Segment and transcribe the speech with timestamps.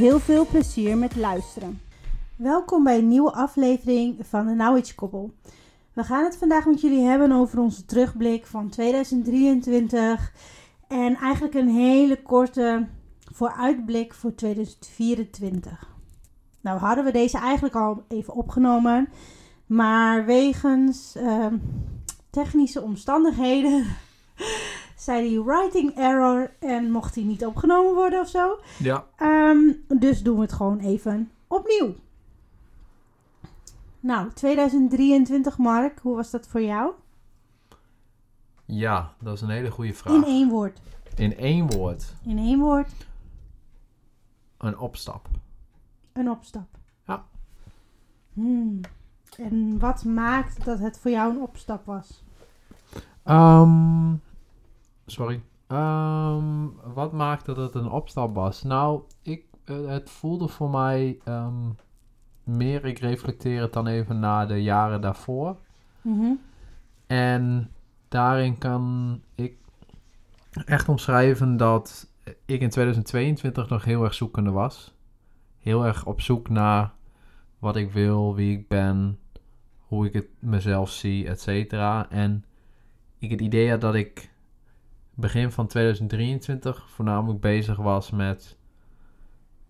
[0.00, 1.80] Heel veel plezier met luisteren.
[2.36, 5.32] Welkom bij een nieuwe aflevering van de Knowledge Koppel.
[5.92, 10.32] We gaan het vandaag met jullie hebben over onze terugblik van 2023
[10.88, 12.86] en eigenlijk een hele korte
[13.32, 15.88] vooruitblik voor 2024.
[16.60, 19.08] Nou hadden we deze eigenlijk al even opgenomen,
[19.66, 21.56] maar wegens ehm,
[22.30, 23.86] technische omstandigheden
[25.00, 28.58] zei die writing error en mocht hij niet opgenomen worden of zo.
[28.78, 29.06] Ja.
[29.16, 31.94] Ehm, dus doen we het gewoon even opnieuw.
[34.00, 36.92] Nou, 2023 Mark, hoe was dat voor jou?
[38.64, 40.14] Ja, dat is een hele goede vraag.
[40.14, 40.80] In één woord.
[41.16, 42.14] In één woord.
[42.24, 42.92] In één woord,
[44.58, 45.28] Een opstap.
[46.12, 46.68] een opstap.
[47.06, 47.24] Ja.
[48.32, 48.80] Hmm.
[49.36, 52.24] En wat maakt dat het voor jou een opstap was?
[53.22, 54.12] Ehm,
[55.10, 55.42] sorry.
[55.66, 58.62] Ehm, wat maakte dat het een opstap was?
[58.62, 61.70] Nou, ik, eh, het voelde voor mij ehm,
[62.44, 65.56] meer, ik reflecteer het dan even naar de jaren daarvoor.
[66.02, 66.32] Mhm.
[67.06, 67.70] En
[68.08, 69.56] daarin kan ik
[70.64, 72.08] echt omschrijven dat
[72.44, 74.94] ik in 2022 nog heel erg zoekende was.
[75.58, 76.92] Heel erg op zoek naar
[77.58, 79.18] wat ik wil, wie ik ben,
[79.86, 82.10] hoe ik het mezelf zie, et cetera.
[82.10, 82.44] En
[83.18, 84.29] ik het idee had dat ik
[85.14, 88.58] begin van 2023 voornamelijk bezig was met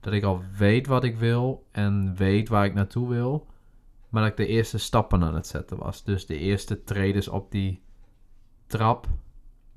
[0.00, 3.46] dat ik al weet wat ik wil en weet waar ik naartoe wil.
[4.08, 6.04] Maar dat ik de eerste stappen aan het zetten was.
[6.04, 7.82] Dus de eerste tredes op die
[8.66, 9.06] trap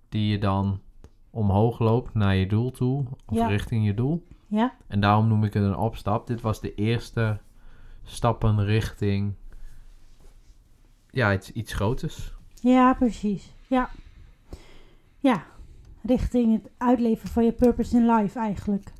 [0.09, 0.81] die je dan
[1.29, 3.05] omhoog loopt naar je doel toe.
[3.25, 3.47] Of Ja.
[3.47, 4.27] richting je doel.
[4.47, 6.27] Ja, En daarom noem ik het een opstap.
[6.27, 7.39] Dit was de eerste
[8.03, 9.33] stappen richting
[11.09, 12.33] ja, iets, iets groters.
[12.61, 13.53] ja, precies.
[13.67, 13.89] Ja.
[15.19, 15.45] Ja,
[16.03, 18.91] richting het uitleven van je purpose in life eigenlijk.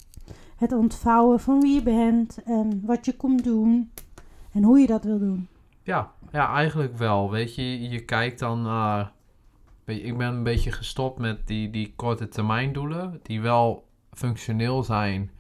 [0.58, 3.92] Het ontvouwen van wie je bent en wat je komt doen
[4.52, 5.48] en hoe je dat wil doen.
[5.84, 7.32] Ja, ja, eigenlijk wel.
[7.32, 9.12] Weet je, je kijkt dan naar.
[9.86, 13.20] ik ben een beetje gestopt met die, die korte termijn doelen.
[13.24, 15.32] Die wel functioneel zijn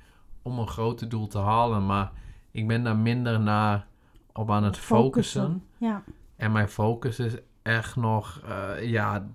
[0.42, 1.86] om een grote doel te halen.
[1.86, 2.12] Maar
[2.52, 3.88] ik ben daar minder naar
[4.34, 5.64] op aan het focussen.
[5.78, 6.04] Ja,
[6.36, 9.28] En mijn focus is echt nog, eh, ja,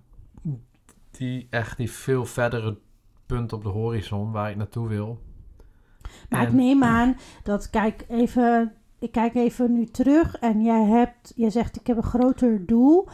[1.18, 2.78] die, echt die veel verdere
[3.26, 5.18] punt op de horizon waar ik naartoe wil.
[6.30, 11.32] maar ik neem aan dat, kijk even, ik kijk even nu terug en jij hebt,
[11.36, 13.08] jij zegt ik heb een groter doel.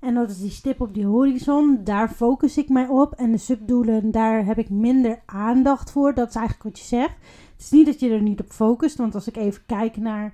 [0.00, 3.12] En dat is die stip op die horizon, daar focus ik mij op.
[3.12, 6.14] En de subdoelen, daar heb ik minder aandacht voor.
[6.14, 7.14] Dat is eigenlijk wat je zegt.
[7.52, 10.32] Het is niet dat je er niet op focust, want als ik even kijk naar,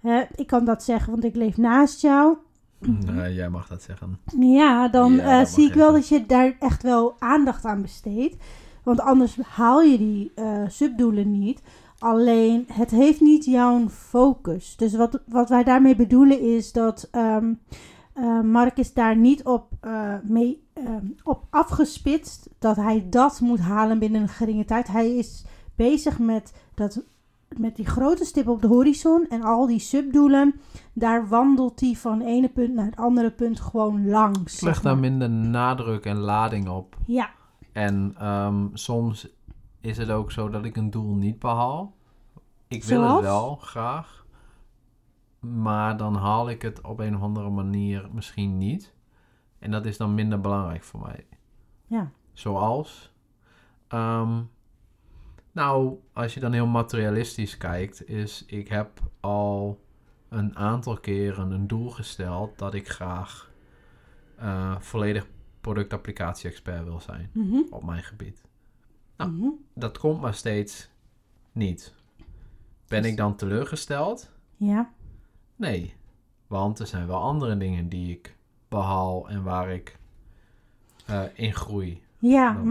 [0.00, 2.36] hè, ik kan dat zeggen, want ik leef naast jou.
[2.86, 4.18] Nee, jij mag dat zeggen.
[4.38, 8.36] Ja, dan Ja, eh, zie ik wel dat je daar echt wel aandacht aan besteedt.
[8.82, 11.62] Want anders haal je die eh, subdoelen niet.
[11.98, 14.76] Alleen, het heeft niet jouw focus.
[14.76, 17.08] Dus wat, wat wij daarmee bedoelen is dat
[18.14, 23.60] eh, Mark is daar niet op, eh, mee, ehm, op afgespitst dat hij dat moet
[23.60, 24.86] halen binnen een geringe tijd.
[24.86, 25.44] Hij is
[25.74, 27.02] bezig met, dat,
[27.58, 30.60] met die grote stip op de horizon en al die subdoelen.
[30.92, 34.54] Daar wandelt hij van het ene punt naar het andere punt gewoon langs.
[34.56, 36.96] Ik leg zeg daar minder nadruk en lading op.
[37.06, 37.30] Ja,
[37.72, 39.28] En ehm, soms
[39.80, 41.94] is het ook zo dat ik een doel niet behaal.
[42.68, 43.14] Ik wil Zoals?
[43.14, 44.26] het wel graag.
[45.40, 48.94] Maar dan haal ik het op een of andere manier misschien niet.
[49.58, 51.26] En dat is dan minder belangrijk voor mij.
[51.86, 52.10] ja.
[52.32, 53.12] Zoals?
[53.88, 54.40] Ehm,
[55.54, 59.80] nou, als je dan heel materialistisch kijkt, is ik heb al
[60.28, 63.50] een aantal keren een doel gesteld dat ik graag
[64.36, 65.26] eh, volledig
[65.60, 67.60] productapplicatie-expert wil zijn Mhm.
[67.70, 68.42] op mijn gebied.
[69.16, 69.30] Nou.
[69.30, 69.48] Mhm.
[69.74, 70.88] Dat komt maar steeds
[71.52, 71.94] niet.
[72.88, 74.30] Ben ik dan teleurgesteld?
[74.56, 74.92] Ja,
[75.56, 75.94] Nee,
[76.46, 78.36] want er zijn wel andere dingen die ik
[78.68, 79.98] behaal en waar ik
[81.06, 82.62] eh, in groei ja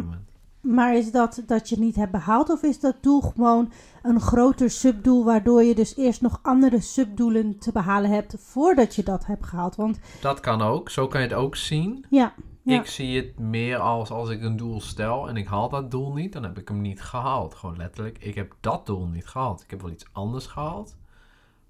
[0.64, 3.72] maar is dat dat je niet hebt behaald of is dat doel gewoon
[4.02, 9.04] een groter subdoel waardoor je dus eerst nog andere subdoelen te behalen hebt voordat je
[9.04, 9.76] dat hebt gehaald?
[9.76, 12.06] Want Dat kan ook, zo kan je het ook zien.
[12.10, 12.34] ja,
[12.64, 12.80] Ja.
[12.80, 16.14] Ik zie het meer als als ik een doel stel en ik haal dat doel
[16.14, 17.56] niet, dan heb ik hem niet gehaald.
[17.56, 19.62] Gewoon letterlijk, ik heb dat doel niet gehaald.
[19.62, 20.98] Ik heb wel iets anders gehaald,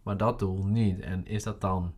[0.03, 0.99] maar dat doel niet.
[0.99, 1.93] En is dat dan...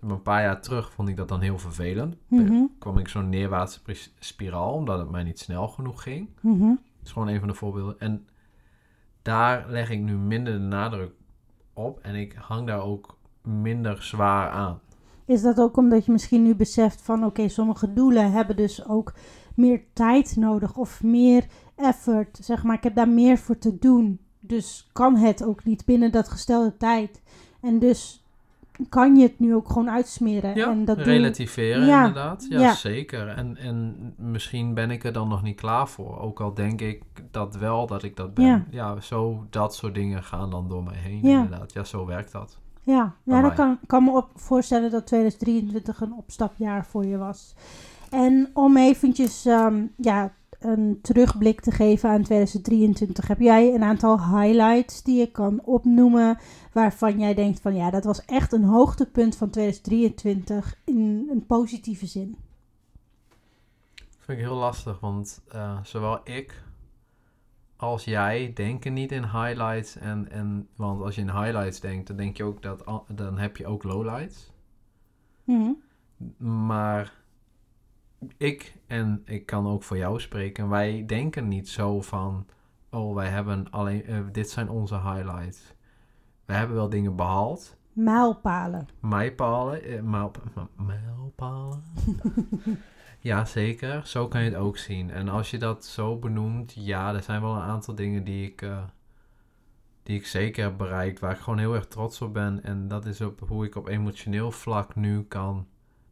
[0.00, 2.16] Een paar jaar terug vond ik dat dan heel vervelend.
[2.26, 3.80] Mhm, kwam ik zo'n neerwaartse
[4.18, 6.28] spiraal, omdat het mij niet snel genoeg ging.
[6.40, 6.68] mhm.
[6.68, 8.00] Dat is gewoon een van de voorbeelden.
[8.00, 8.26] En
[9.22, 11.12] daar leg ik nu minder de nadruk
[11.72, 14.80] op en ik hang daar ook minder zwaar aan.
[15.24, 19.14] Is dat ook omdat je misschien nu beseft van oké, sommige doelen hebben dus ook
[19.54, 21.46] meer tijd nodig of meer
[21.76, 22.38] effort.
[22.42, 24.20] Zeg maar, ik heb daar meer voor te doen.
[24.40, 27.22] Dus kan het ook niet binnen dat gestelde tijd.
[27.60, 28.27] En dus
[28.88, 30.54] kan je het nu ook gewoon uitsmeren.
[30.54, 32.46] Ja, en dat relativeren Ja, inderdaad.
[32.48, 32.74] Ja, ja.
[32.74, 33.28] zeker.
[33.28, 36.20] En, en misschien ben ik er dan nog niet klaar voor.
[36.20, 38.44] Ook al denk ik dat wel dat ik dat ben.
[38.44, 38.64] Ja.
[38.70, 41.42] Ja, zo dat soort dingen gaan dan door mij heen Ja.
[41.42, 41.72] inderdaad.
[41.72, 42.58] Ja, zo werkt dat.
[42.82, 47.54] Ja, ja dan kan kan me op voorstellen dat 2023 een opstapjaar voor je was.
[48.10, 54.18] En om eventjes ehm, ja, een terugblik te geven aan 2023, heb jij een aantal
[54.18, 56.38] highlights die je kan opnoemen
[56.72, 62.06] waarvan jij denkt van ja, dat was echt een hoogtepunt van 2023 in een positieve
[62.06, 62.36] zin.
[64.18, 66.62] vind ik heel lastig, want eh, zowel ik
[67.78, 69.96] als jij denken niet in highlights.
[69.96, 73.56] En, en, want als je in highlights denkt, dan denk je ook dat dan heb
[73.56, 74.52] je ook lowlights.
[75.44, 75.72] Mhm.
[76.62, 77.12] Maar
[78.36, 82.46] ik, en ik kan ook voor jou spreken, wij denken niet zo van,
[82.90, 85.74] oh wij hebben alleen, eh, dit zijn onze highlights.
[86.44, 88.88] We hebben wel dingen behaald, Mijlpalen.
[89.00, 90.02] mijlpalen, eh,
[90.76, 91.82] mijlpalen.
[93.20, 94.06] ja, zeker.
[94.06, 95.10] Zo kan je het ook zien.
[95.10, 98.62] En als je dat zo benoemt, ja, er zijn wel een aantal dingen die ik,
[98.62, 98.82] eh,
[100.02, 102.62] die ik zeker heb bereikt, waar ik gewoon heel erg trots op ben.
[102.62, 105.66] En dat is op hoe ik op emotioneel vlak nu kan,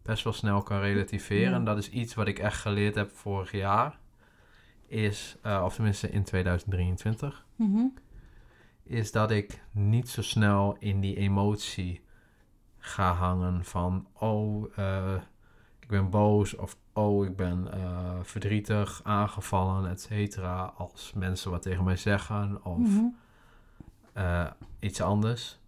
[0.06, 1.54] best wel snel kan relativeren.
[1.54, 3.98] En dat is iets wat ik echt geleerd heb vorig jaar.
[4.86, 7.84] Is, eh, of tenminste in 2023 Mhm.
[8.82, 12.00] is dat ik niet zo snel in die emotie
[12.78, 15.14] ga hangen van oh, eh,
[15.80, 20.72] ik ben boos of oh, ik ben eh, verdrietig, aangevallen, et cetera.
[20.76, 23.04] Als mensen wat tegen mij zeggen of Mhm.
[24.78, 25.58] iets anders.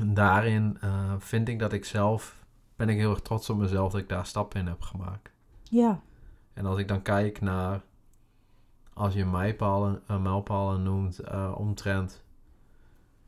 [0.00, 0.78] En daarin
[1.18, 2.39] vind ik dat ik zelf,
[2.80, 5.32] ben ik heel erg trots op mezelf dat ik daar stappen in heb gemaakt.
[5.62, 6.00] Ja.
[6.52, 7.82] En als ik dan kijk naar,
[8.92, 12.24] als je mijlpalen, uh, mijlpalen noemt, eh, omtrent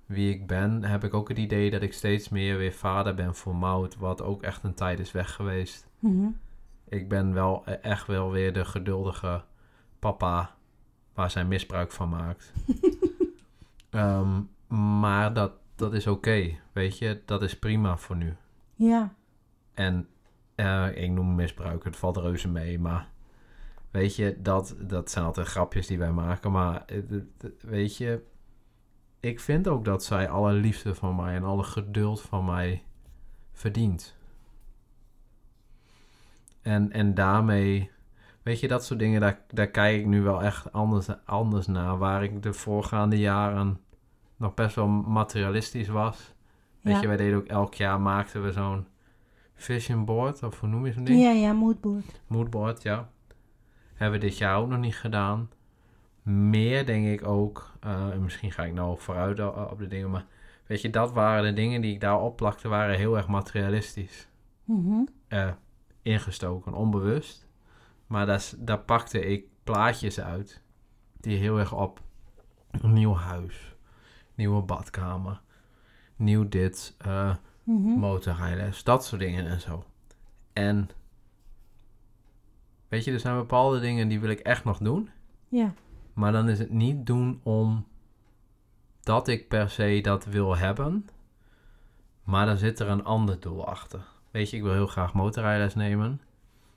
[0.07, 3.35] wie ik ben, heb ik ook het idee dat ik steeds meer weer vader ben
[3.35, 5.89] voor Mout, wat ook echt een tijd is weg geweest.
[5.99, 6.29] Mhm.
[6.89, 9.45] Ik ben wel e- echt wel weer de geduldige
[9.99, 10.55] papa
[11.15, 12.53] waar zij misbruik van maakt.
[13.91, 14.41] Ehm,
[15.01, 18.37] maar dat, dat is oké, weet je, dat is prima voor nu.
[18.75, 19.15] Ja.
[19.75, 20.09] En
[20.55, 23.09] eh, ik noem misbruik, het valt reuze mee, maar
[23.91, 26.53] weet je, dat, dat zijn altijd grapjes die wij maken.
[26.53, 26.85] Maar
[27.61, 28.23] weet je,
[29.21, 32.83] ik vind ook dat zij alle liefde van mij en alle geduld van mij
[33.53, 34.17] verdient.
[36.63, 37.91] En, en daarmee,
[38.43, 41.99] weet je, dat soort dingen, daar, daar kijk ik nu wel echt anders, anders naar.
[41.99, 43.81] Waar ik de voorgaande jaren
[44.37, 46.33] nog best wel materialistisch was.
[46.81, 47.01] Weet Ja.
[47.01, 48.87] je, wij deden ook elk jaar maakten we zo'n
[49.63, 51.23] vision board, of hoe noem je zo'n ding?
[51.23, 52.21] Ja, ja, moodboard.
[52.27, 53.11] Moodboard, ja.
[53.95, 55.51] Hebben we dit jaar ook nog niet gedaan.
[56.23, 60.11] Meer denk ik ook, eh, en misschien ga ik nou vooruit o- op de dingen,
[60.11, 60.27] maar
[60.67, 64.29] weet je, dat waren de dingen die ik daar opplakte, waren heel erg materialistisch
[64.65, 65.05] Mhm.
[65.29, 65.51] eh,
[66.03, 67.47] ingestoken, onbewust.
[68.07, 68.27] Maar
[68.59, 70.63] daar, pakte ik plaatjes uit
[71.21, 72.01] die heel erg op
[72.71, 73.77] een nieuw huis,
[74.35, 75.41] nieuwe badkamer,
[76.17, 76.97] nieuw dit,
[77.63, 77.99] Mhm.
[77.99, 79.85] motorrijles, dat soort dingen en zo.
[80.53, 80.91] En
[82.89, 85.11] weet je, er zijn bepaalde dingen die wil ik echt nog doen.
[85.49, 85.73] Ja.
[86.13, 87.87] Maar dan is het niet doen om
[89.01, 91.09] dat ik per se dat wil hebben.
[92.25, 94.05] Maar dan zit er een ander doel achter.
[94.31, 96.21] Weet je, ik wil heel graag motorrijles nemen.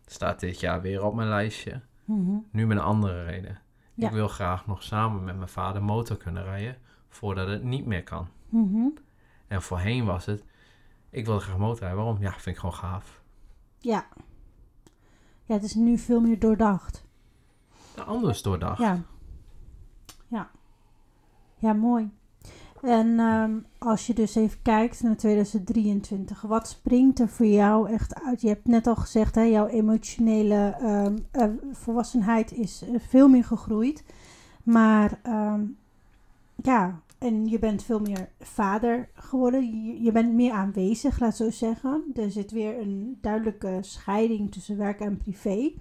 [0.05, 1.81] Staat dit jaar weer op mijn lijstje.
[2.05, 2.37] Mhm.
[2.51, 3.59] Nu met een andere reden.
[3.93, 4.07] Ja.
[4.07, 6.77] Ik wil graag nog samen met mijn vader motor kunnen rijden.
[7.09, 8.27] Voordat het niet meer kan.
[8.49, 8.87] Mhm.
[9.47, 10.43] En voorheen was het,
[11.15, 11.97] ik wilde graag motorrijden.
[11.97, 12.21] Waarom?
[12.21, 13.21] Ja, vind ik gewoon gaaf.
[13.77, 14.05] Ja.
[15.45, 17.05] Ja, het is nu veel meer doordacht.
[18.05, 18.79] Anders doordacht.
[18.79, 19.01] Ja.
[20.27, 20.49] Ja.
[21.57, 22.11] Ja, mooi.
[22.81, 28.23] En ehm, als je dus even kijkt naar 2023, wat springt er voor jou echt
[28.23, 28.41] uit?
[28.41, 33.43] Je hebt net al gezegd, hè, jouw emotionele ehm, eh, volwassenheid is eh, veel meer
[33.43, 34.03] gegroeid.
[34.63, 35.63] Maar ehm,
[36.55, 39.83] ja, en je bent veel meer vader geworden.
[39.85, 42.11] Je, je bent meer aanwezig, laat zo zeggen.
[42.13, 45.73] Er zit weer een duidelijke scheiding tussen werk en privé.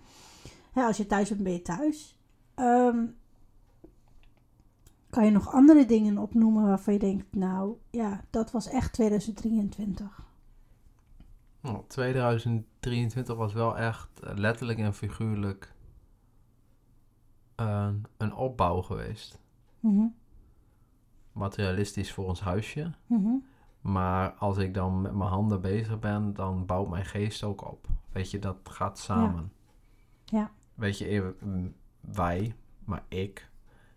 [0.72, 2.18] Hè, als je thuis bent, ben je thuis.
[2.54, 3.06] Ehm,
[5.10, 10.26] kan je nog andere dingen opnoemen waarvan je denkt, nou ja, dat was echt 2023.
[11.60, 15.74] Nou, 2023 was wel echt eh, letterlijk en figuurlijk
[17.54, 19.38] een, een opbouw geweest.
[19.80, 20.06] Mhm,
[21.34, 22.90] Materialistisch voor ons huisje.
[23.06, 23.32] mhm.
[23.80, 27.86] Maar als ik dan met mijn handen bezig ben, dan bouwt mijn geest ook op.
[28.12, 29.52] Weet je, dat gaat samen.
[30.24, 30.50] Ja.
[30.74, 31.34] Weet je,
[32.00, 33.48] wij, maar ik,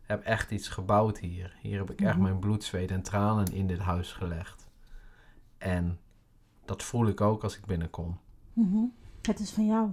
[0.01, 1.55] heb echt iets gebouwd hier.
[1.61, 2.21] Hier heb ik echt Mhm.
[2.23, 4.69] mijn bloed, zweet en tranen in dit huis gelegd.
[5.57, 5.99] En
[6.65, 8.19] dat voel ik ook als ik binnenkom.
[8.53, 8.83] Mhm.
[9.21, 9.89] Het is van jou.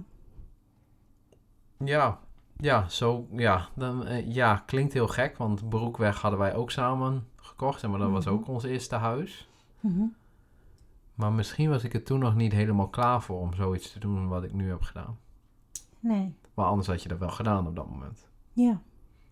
[1.77, 2.19] Ja,
[2.57, 7.27] ja, zo, ja, dan, eh, ja, klinkt heel gek, want Broekweg hadden wij ook samen
[7.45, 8.33] gekocht, maar dat was Mhm.
[8.33, 9.49] ook ons eerste huis.
[9.79, 10.03] Mhm.
[11.15, 14.27] Maar misschien was ik er toen nog niet helemaal klaar voor om zoiets te doen
[14.27, 15.17] wat ik nu heb gedaan.
[15.99, 16.33] Nee.
[16.53, 18.27] Maar anders had je dat wel gedaan op dat moment.
[18.53, 18.81] Ja.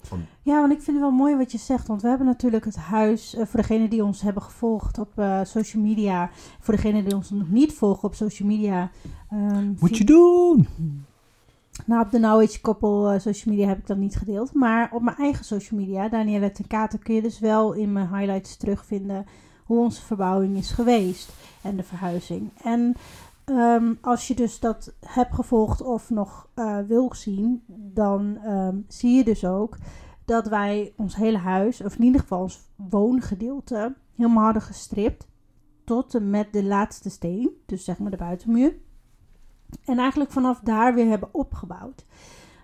[0.02, 1.88] Van- Ja, want ik vind het wel mooi wat je zegt.
[1.88, 5.40] Want we hebben natuurlijk het huis, eh, voor degenen die ons hebben gevolgd op eh,
[5.44, 6.30] social media.
[6.60, 8.92] Voor degenen die ons nog niet volgen op social media.
[9.30, 10.68] ehm, vi- doen!
[11.86, 14.54] Nou, op de Now Age Koppel eh, social media heb ik dat niet gedeeld.
[14.54, 18.16] Maar op mijn eigen social media, Danielle ten Kater, kun je dus wel in mijn
[18.16, 19.26] highlights terugvinden
[19.66, 22.50] hoe onze verbouwing is geweest en de verhuizing.
[22.64, 22.96] En
[23.46, 29.16] ehm, als je dus dat hebt gevolgd of nog eh, wil zien, dan ehm, zie
[29.16, 29.78] je dus ook
[30.26, 35.28] dat wij ons hele huis, of in ieder geval ons woongedeelte, helemaal hadden gestript.
[35.84, 38.74] Tot en met de laatste steen, dus zeg maar de buitenmuur.
[39.86, 42.06] En eigenlijk vanaf daar weer hebben opgebouwd.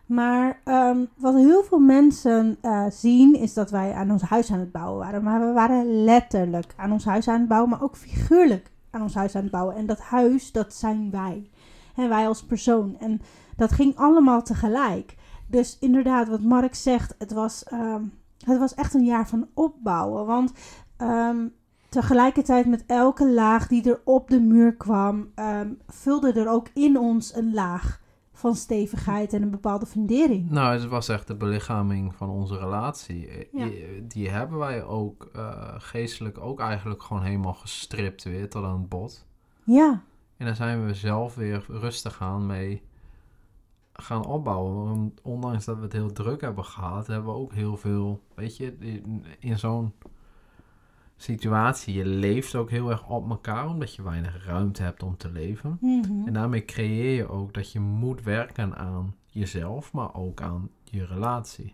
[0.05, 4.59] Maar ehm, wat heel veel mensen eh, zien is dat wij aan ons huis aan
[4.59, 5.23] het bouwen waren.
[5.23, 9.15] Maar we waren letterlijk aan ons huis aan het bouwen, maar ook figuurlijk aan ons
[9.15, 9.75] huis aan het bouwen.
[9.75, 11.49] En dat huis, dat zijn wij.
[11.95, 12.95] En wij als persoon.
[12.99, 13.21] En
[13.55, 15.15] dat ging allemaal tegelijk.
[15.47, 18.03] Dus inderdaad, wat Mark zegt, het was, ehm,
[18.45, 20.25] het was echt een jaar van opbouwen.
[20.25, 20.51] Want
[20.97, 21.47] ehm,
[21.89, 26.97] tegelijkertijd met elke laag die er op de muur kwam, ehm, vulde er ook in
[26.97, 28.01] ons een laag
[28.33, 30.49] van stevigheid en een bepaalde fundering.
[30.49, 33.27] Nou, het was echt de belichaming van onze relatie.
[33.27, 33.65] Eh, Ja.
[33.65, 38.79] eh, Die hebben wij ook eh, geestelijk ook eigenlijk gewoon helemaal gestript weer tot aan
[38.79, 39.25] het bot.
[39.63, 40.01] Ja,
[40.37, 42.81] En daar zijn we zelf weer rustig aan mee
[43.93, 44.85] gaan opbouwen.
[44.85, 48.57] Want ondanks dat we het heel druk hebben gehad, hebben we ook heel veel, weet
[48.57, 49.01] je,
[49.39, 49.93] in zo'n
[51.21, 55.31] situatie, je leeft ook heel erg op elkaar, omdat je weinig ruimte hebt om te
[55.31, 55.77] leven.
[55.81, 56.27] Mhm.
[56.27, 61.05] En daarmee creëer je ook dat je moet werken aan jezelf, maar ook aan je
[61.05, 61.73] relatie.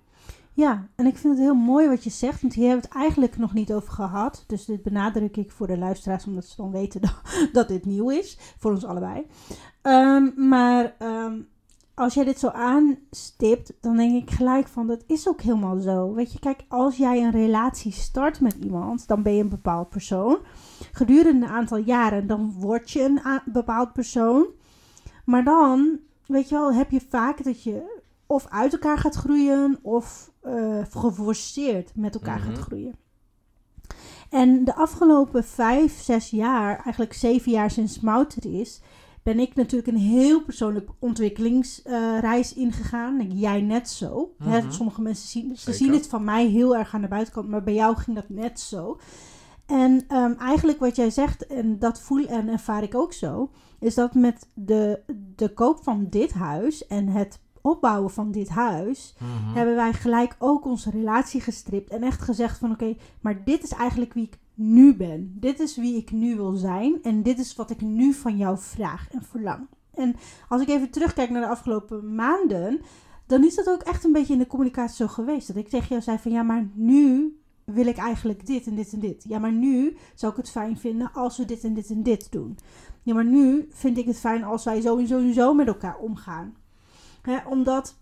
[0.54, 3.02] ja, en ik vind het heel mooi wat je zegt, want hier hebben we het
[3.02, 4.44] eigenlijk nog niet over gehad.
[4.48, 7.22] Dus dit benadruk ik voor de luisteraars, omdat ze dan weten dat,
[7.54, 9.26] dat dit nieuw is, voor ons allebei.
[9.82, 11.34] Ehm, maar ehm,
[11.96, 16.14] als jij dit zo aanstipt, dan denk ik gelijk van, dat is ook helemaal zo.
[16.14, 19.90] Weet je, kijk, als jij een relatie start met iemand, dan ben je een bepaald
[19.90, 20.38] persoon.
[20.92, 24.46] Gedurende een aantal jaren, dan word je een bepaald persoon.
[25.26, 29.80] Maar dan, weet je wel, heb je vaak dat je of uit elkaar gaat groeien
[29.82, 32.48] of eh, geforceerd met elkaar Mhm.
[32.48, 32.96] gaat groeien.
[34.30, 38.82] En de afgelopen vijf, zes jaar, eigenlijk zeven jaar sinds Mout er is,
[39.26, 43.20] ben ik natuurlijk een heel persoonlijk ontwikkelingsreis ingegaan.
[43.20, 44.30] En Jij net zo.
[44.44, 44.72] Hè, Mhm.
[44.72, 47.74] sommige mensen zien, ze zien het van mij heel erg aan de buitenkant, maar bij
[47.74, 49.00] jou ging dat net zo.
[49.66, 53.96] En ehm, eigenlijk wat jij zegt, en dat voel en ervaar ik ook zo, is
[53.96, 55.00] dat met de,
[55.36, 59.56] de koop van dit huis en het opbouwen van dit huis, Mhm.
[59.56, 63.72] hebben wij gelijk ook onze relatie gestript en echt gezegd van oké, maar dit is
[63.72, 65.38] eigenlijk wie ik nu ben.
[65.40, 68.58] Dit is wie ik nu wil zijn en dit is wat ik nu van jou
[68.60, 69.68] vraag en verlang.
[69.94, 70.16] En
[70.50, 72.82] als ik even terugkijk naar de afgelopen maanden,
[73.26, 75.48] dan is dat ook echt een beetje in de communicatie zo geweest.
[75.48, 78.94] Dat ik tegen jou zei van ja, maar nu wil ik eigenlijk dit en dit
[78.94, 79.26] en dit.
[79.28, 82.32] Ja, maar nu zou ik het fijn vinden als we dit en dit en dit
[82.32, 82.58] doen.
[83.04, 85.68] Ja, maar nu vind ik het fijn als wij zo en zo en zo met
[85.68, 86.56] elkaar omgaan.
[87.50, 87.98] Omdat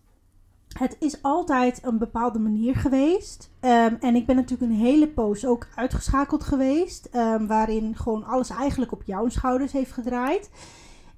[0.73, 3.51] het is altijd een bepaalde manier geweest.
[3.59, 7.05] Ehm, en ik ben natuurlijk een hele poos ook uitgeschakeld geweest.
[7.05, 10.49] ehm, waarin gewoon alles eigenlijk op jouw schouders heeft gedraaid.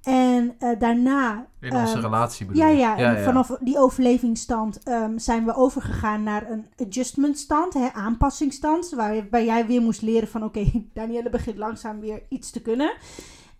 [0.02, 1.46] En eh, daarna.
[1.60, 4.80] In onze ehm, relatie bedoel ja, ja, en vanaf die overlevingsstand
[5.16, 8.90] zijn we overgegaan naar een adjustmentstand, hè, aanpassingsstand.
[8.90, 12.92] Waarbij jij weer moest leren van oké, Danielle begint langzaam weer iets te kunnen.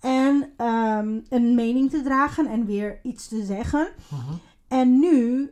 [0.01, 0.51] En
[1.29, 3.89] een mening te dragen en weer iets te zeggen.
[4.09, 4.33] Mhm.
[4.69, 5.51] En nu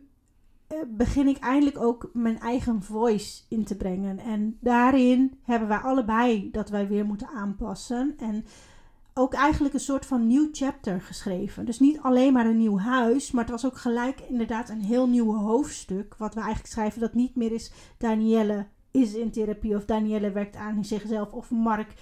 [0.88, 4.18] begin ik eindelijk ook mijn eigen voice in te brengen.
[4.18, 8.14] En daarin hebben wij allebei dat wij weer moeten aanpassen.
[8.18, 8.44] En
[9.14, 11.64] ook eigenlijk een soort van nieuw chapter geschreven.
[11.64, 15.08] Dus niet alleen maar een nieuw huis, maar het was ook gelijk inderdaad een heel
[15.08, 16.14] nieuw hoofdstuk.
[16.18, 20.56] Wat we eigenlijk schrijven dat niet meer is Danielle is in therapie of Danielle werkt
[20.56, 21.94] aan zichzelf of Mark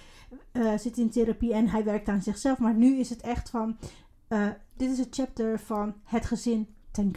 [0.51, 2.59] eh, zit in therapie en hij werkt aan zichzelf.
[2.59, 3.77] Maar nu is het echt van,
[4.27, 7.11] eh, dit is het chapter van het gezin ten.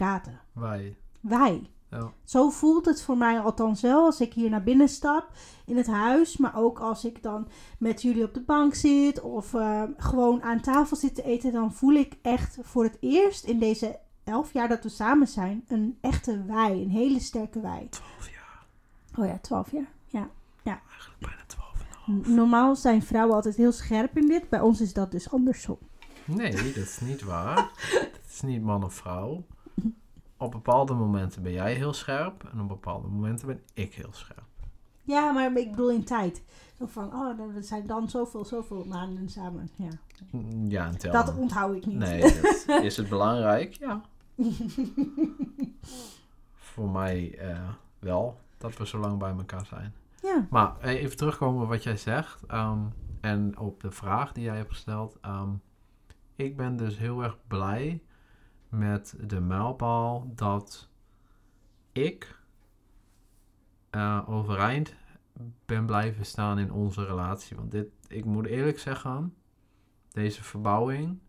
[0.53, 0.97] Wij.
[1.27, 1.69] Wij.
[1.89, 2.11] Ja.
[2.23, 5.29] Zo voelt het voor mij althans wel als ik hier naar binnen stap
[5.65, 6.37] in het huis.
[6.37, 7.47] Maar ook als ik dan
[7.79, 11.51] met jullie op de bank zit of eh, gewoon aan tafel zit te eten.
[11.51, 15.63] Dan voel ik echt voor het eerst in deze elf jaar dat we samen zijn
[15.67, 16.71] een echte wij.
[16.71, 17.87] Een hele sterke wij.
[17.89, 18.65] 12 jaar.
[19.17, 19.89] Oh ja, twaalf jaar.
[20.07, 20.29] Ja.
[20.63, 22.27] Eigenlijk bijna 12 en een half.
[22.27, 24.49] N- Normaal zijn vrouwen altijd heel scherp in dit.
[24.49, 25.77] Bij ons is dat dus andersom.
[26.25, 27.57] Nee, dat is niet waar.
[28.01, 29.43] Het is niet man of vrouw.
[30.37, 34.43] Op bepaalde momenten ben jij heel scherp en op bepaalde momenten ben ik heel scherp.
[35.03, 36.43] Ja, maar ik bedoel in tijd.
[36.77, 39.69] Zo van, oh, we zijn dan zoveel, zoveel maanden samen.
[39.75, 39.89] Ja.
[40.31, 41.11] Mm, Ja, en.
[41.11, 41.97] Dat onthoud ik niet.
[41.97, 43.73] Nee, dat, is het belangrijk?
[43.73, 44.01] Ja.
[46.53, 49.93] Voor mij eh, wel, dat we zo lang bij elkaar zijn.
[50.21, 50.47] Ja.
[50.49, 52.45] Maar eh, even terugkomen op wat jij zegt.
[52.47, 52.79] ehm,
[53.21, 55.17] en op de vraag die jij hebt gesteld.
[55.21, 55.49] ehm,
[56.35, 58.01] ik ben dus heel erg blij
[58.77, 60.89] met de mijlpaal dat
[61.91, 62.39] ik
[63.89, 64.93] eh, overeind
[65.65, 67.55] ben blijven staan in onze relatie.
[67.57, 69.33] Want dit, ik moet eerlijk zeggen,
[70.11, 71.19] deze verbouwing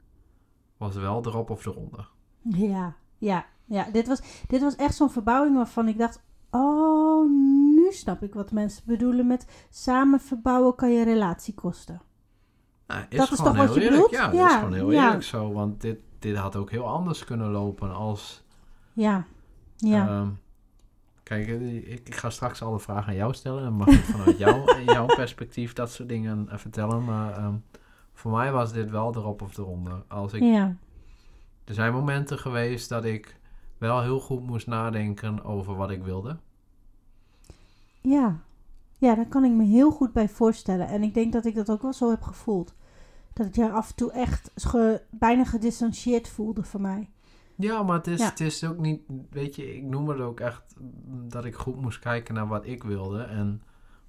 [0.76, 2.10] was wel erop of eronder.
[2.42, 3.90] Ja, ja, ja.
[3.90, 7.30] Dit was, dit was echt zo'n verbouwing waarvan ik dacht: oh,
[7.76, 12.00] nu snap ik wat mensen bedoelen met samen verbouwen kan je relatie kosten.
[12.86, 14.10] Nou, is Dat is gewoon toch wat heel je eerlijk.
[14.10, 14.22] bedoelt?
[14.22, 15.04] Ja, dat Ja, is gewoon heel ja.
[15.06, 15.52] eerlijk zo.
[15.52, 18.42] Want dit, dit had ook heel anders kunnen lopen als...
[18.92, 19.24] Ja,
[19.76, 20.28] ja, ehm,
[21.22, 23.64] kijk, eh, ik, ik ga straks alle vragen aan jou stellen.
[23.64, 27.04] En mag ik vanuit jou, jouw perspectief dat soort dingen eh, vertellen.
[27.04, 27.54] Maar ehm,
[28.12, 30.02] voor mij was dit wel erop of eronder.
[30.08, 30.76] Als ik, ja,
[31.64, 33.36] er zijn momenten geweest dat ik
[33.78, 36.36] wel heel goed moest nadenken over wat ik wilde.
[38.00, 38.46] ja.
[39.00, 40.88] Ja, daar kan ik me heel goed bij voorstellen.
[40.88, 42.74] En ik denk dat ik dat ook wel zo heb gevoeld.
[43.38, 47.10] Dat ik je af en toe echt ge- bijna gedistanceerd voelde van mij.
[47.56, 48.28] Ja, maar het is, Ja.
[48.28, 51.80] het is ook niet, weet je, ik noem het ook echt mm, dat ik goed
[51.80, 53.22] moest kijken naar wat ik wilde.
[53.22, 53.62] En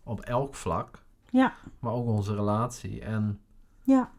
[0.03, 1.03] op elk vlak.
[1.29, 1.53] Ja.
[1.79, 3.01] Maar ook onze relatie.
[3.01, 3.39] En
[3.81, 4.11] Ja,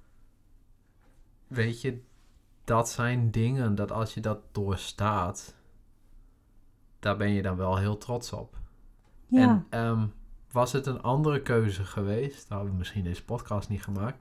[1.46, 2.02] weet je,
[2.64, 5.54] dat zijn dingen dat als je dat doorstaat,
[6.98, 8.56] daar ben je dan wel heel trots op.
[9.26, 9.40] ja.
[9.48, 10.06] En ehm,
[10.52, 14.18] was het een andere keuze geweest, dan hadden we misschien deze podcast niet gemaakt.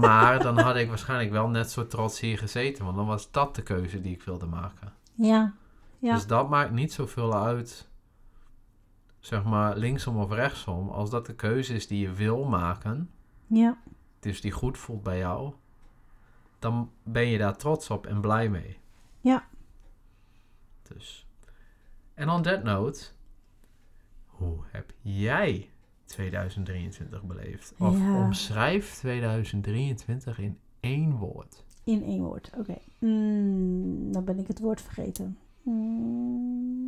[0.00, 3.54] Maar dan had ik waarschijnlijk wel net zo trots hier gezeten, want dan was dat
[3.54, 4.92] de keuze die ik wilde maken.
[5.14, 5.54] ja,
[5.98, 6.14] ja.
[6.14, 7.88] Dus dat maakt niet zoveel uit,
[9.20, 10.88] zeg maar linksom of rechtsom.
[10.88, 13.10] Als dat de keuze is die je wil maken,
[13.46, 13.78] ja.
[14.20, 15.54] dus die goed voelt bij jou,
[16.58, 18.78] dan ben je daar trots op en blij mee.
[19.20, 19.48] Ja.
[20.82, 21.26] Dus.
[22.14, 23.06] En on that note,
[24.26, 25.70] hoe heb jij
[26.08, 27.74] 2023 beleefd?
[27.78, 28.24] Of Ja.
[28.24, 31.64] omschrijf 2023 in één woord.
[31.84, 32.78] In één woord, oké.
[32.98, 35.38] Mm, dan ben ik het woord vergeten.
[35.62, 36.78] Mm.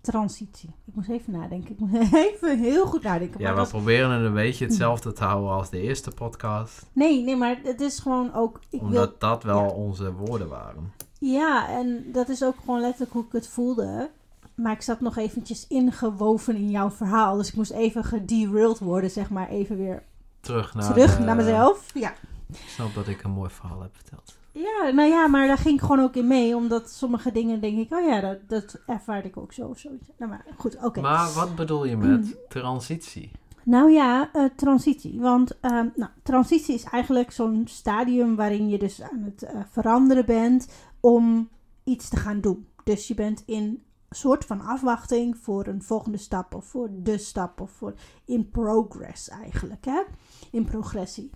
[0.00, 0.70] Transitie.
[0.84, 1.70] Ik moest even nadenken.
[1.70, 3.40] Ik moet even heel goed nadenken.
[3.40, 6.86] Ja, Maar we proberen het een beetje hetzelfde te houden als de eerste podcast.
[6.92, 8.60] Nee, nee, maar het is gewoon ook...
[8.70, 8.88] Ik wil...
[8.88, 9.68] Omdat dat wel ja.
[9.68, 10.92] onze woorden waren.
[11.18, 14.10] Ja, en dat is ook gewoon letterlijk hoe ik het voelde.
[14.58, 17.36] Maar ik zat nog eventjes ingewoven in jouw verhaal.
[17.36, 19.48] Dus ik moest even gederailed worden, zeg maar.
[19.48, 20.02] Even weer
[20.40, 21.90] Terug naar, terug de- naar mezelf.
[21.94, 22.12] Ja.
[22.48, 24.36] Ik snap dat ik een mooi verhaal heb verteld.
[24.52, 26.56] Ja, nou ja, maar daar ging ik gewoon ook in mee.
[26.56, 30.08] Omdat sommige dingen denk ik, oh ja, dat, dat ervaarde ik ook zo of zoiets.
[30.18, 31.00] Nou, maar goed, oké.
[31.00, 33.30] Maar wat bedoel je met transitie?
[33.62, 35.20] Nou ja, eh, transitie.
[35.20, 40.26] Want ehm, nou, transitie is eigenlijk zo'n stadium waarin je dus aan het eh, veranderen
[40.26, 40.68] bent
[41.00, 41.48] om
[41.84, 42.66] iets te gaan doen.
[42.84, 47.60] Dus je bent in soort van afwachting voor een volgende stap of voor de stap
[47.60, 47.94] of voor
[48.24, 49.84] in progress eigenlijk.
[49.84, 50.02] Hè?
[50.50, 51.30] In progressie.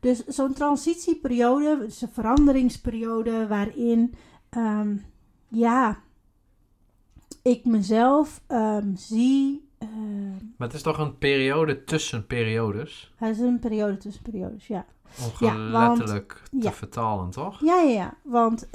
[0.00, 4.14] Dus zo'n transitieperiode, dus een veranderingsperiode waarin,
[4.50, 4.96] ehm,
[5.48, 5.98] ja,
[7.42, 9.68] ik mezelf ehm, zie.
[9.78, 13.12] ehm, Maar het is toch een periode tussen periodes?
[13.16, 14.86] het is een periode tussen periodes, ja.
[15.40, 16.72] Om Ja, want- te ja.
[16.72, 17.60] vertalen, toch?
[17.60, 18.14] Ja, ja, ja.
[18.22, 18.68] Want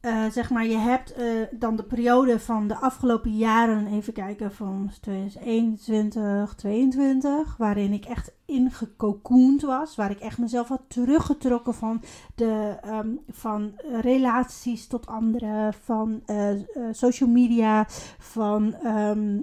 [0.00, 4.52] eh, zeg maar, je hebt eh, dan de periode van de afgelopen jaren, even kijken,
[4.52, 12.02] van 2021, 2022, waarin ik echt ingecocoend was, waar ik echt mezelf had teruggetrokken van,
[12.34, 16.48] de, ehm, van relaties tot anderen, van eh,
[16.90, 17.86] social media,
[18.18, 19.40] van ehm,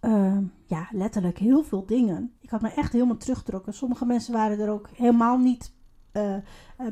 [0.00, 2.32] ehm, ja, letterlijk heel veel dingen.
[2.40, 3.74] Ik had me echt helemaal teruggetrokken.
[3.74, 5.72] Sommige mensen waren er ook helemaal niet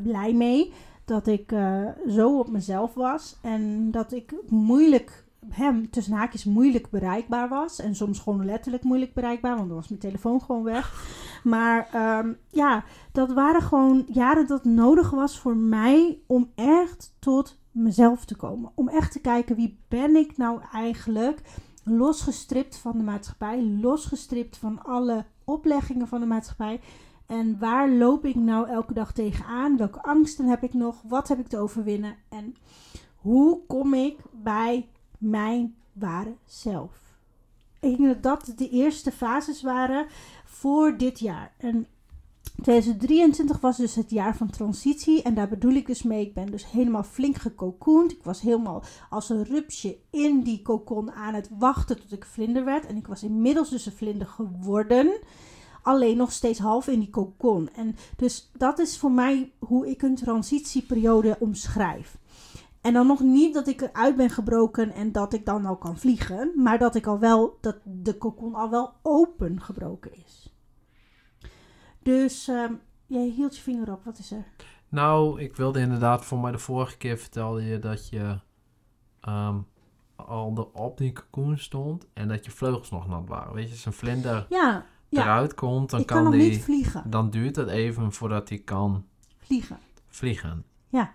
[0.02, 0.72] blij mee
[1.06, 6.90] dat ik uh, zo op mezelf was en dat ik moeilijk hem tussen haakjes moeilijk
[6.90, 7.80] bereikbaar was.
[7.80, 10.92] En soms gewoon letterlijk moeilijk bereikbaar, want dan was mijn telefoon gewoon weg.
[11.44, 11.88] Maar
[12.18, 18.24] um, ja, dat waren gewoon jaren dat nodig was voor mij om echt tot mezelf
[18.24, 18.70] te komen.
[18.74, 21.40] Om echt te kijken wie ben ik nou eigenlijk.
[21.84, 26.80] Losgestript van de maatschappij, losgestript van alle opleggingen van de maatschappij.
[27.26, 29.76] En waar loop ik nou elke dag tegenaan?
[29.76, 31.02] Welke angsten heb ik nog?
[31.02, 32.16] Wat heb ik te overwinnen?
[32.28, 32.56] En
[33.16, 36.90] hoe kom ik bij mijn ware zelf?
[37.80, 40.06] Ik denk dat dat de eerste fases waren
[40.44, 41.52] voor dit jaar.
[41.56, 41.86] En
[42.62, 45.22] 2023 was dus het jaar van transitie.
[45.22, 46.26] En daar bedoel ik dus mee.
[46.26, 48.12] Ik ben dus helemaal flink gecocoond.
[48.12, 52.64] Ik was helemaal als een rupsje in die cocon aan het wachten tot ik vlinder
[52.64, 52.86] werd.
[52.86, 55.18] En ik was inmiddels dus een vlinder geworden
[55.87, 57.68] alleen nog steeds half in die cocon.
[57.75, 62.18] En dus dat is voor mij hoe ik een transitieperiode omschrijf.
[62.81, 65.99] En dan nog niet dat ik eruit ben gebroken en dat ik dan al kan
[65.99, 70.55] vliegen, maar dat ik al wel, dat de cocon al wel open gebroken is.
[72.03, 72.70] Dus uh,
[73.07, 74.44] jij hield je vinger op, wat is er?
[74.88, 78.38] Nou, ik wilde inderdaad, voor mij de vorige keer vertelde je dat je
[79.29, 79.66] um,
[80.16, 83.55] al op die cocoon stond en dat je vleugels nog nat waren.
[83.55, 84.46] Weet je, zo'n vlinder.
[84.49, 87.11] Ja, eruit komt, dan ik kan, kan die, niet vliegen.
[87.11, 89.05] Dan duurt het even voordat hij kan
[89.38, 89.79] vliegen.
[90.09, 90.64] Vliegen.
[90.88, 91.12] Ja.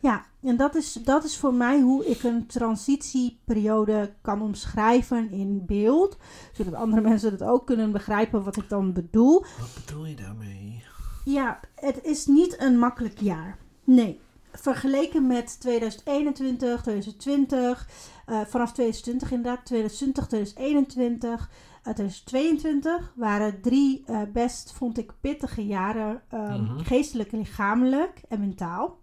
[0.00, 5.66] Ja, en dat is, dat is voor mij hoe ik een transitieperiode kan omschrijven in
[5.66, 6.16] beeld.
[6.52, 9.44] Zodat andere mensen het ook kunnen begrijpen wat ik dan bedoel.
[9.58, 10.84] Wat bedoel je daarmee?
[11.24, 13.58] Ja, het is niet een makkelijk jaar.
[13.84, 14.20] Nee.
[14.52, 17.88] Vergeleken met 2021, 2020,
[18.26, 21.50] uh, vanaf 2020 inderdaad, 2020, 2021
[21.84, 26.22] 2022 waren drie uh, best, vond ik, pittige jaren.
[26.34, 28.98] Um, Geestelijk, lichamelijk en mentaal.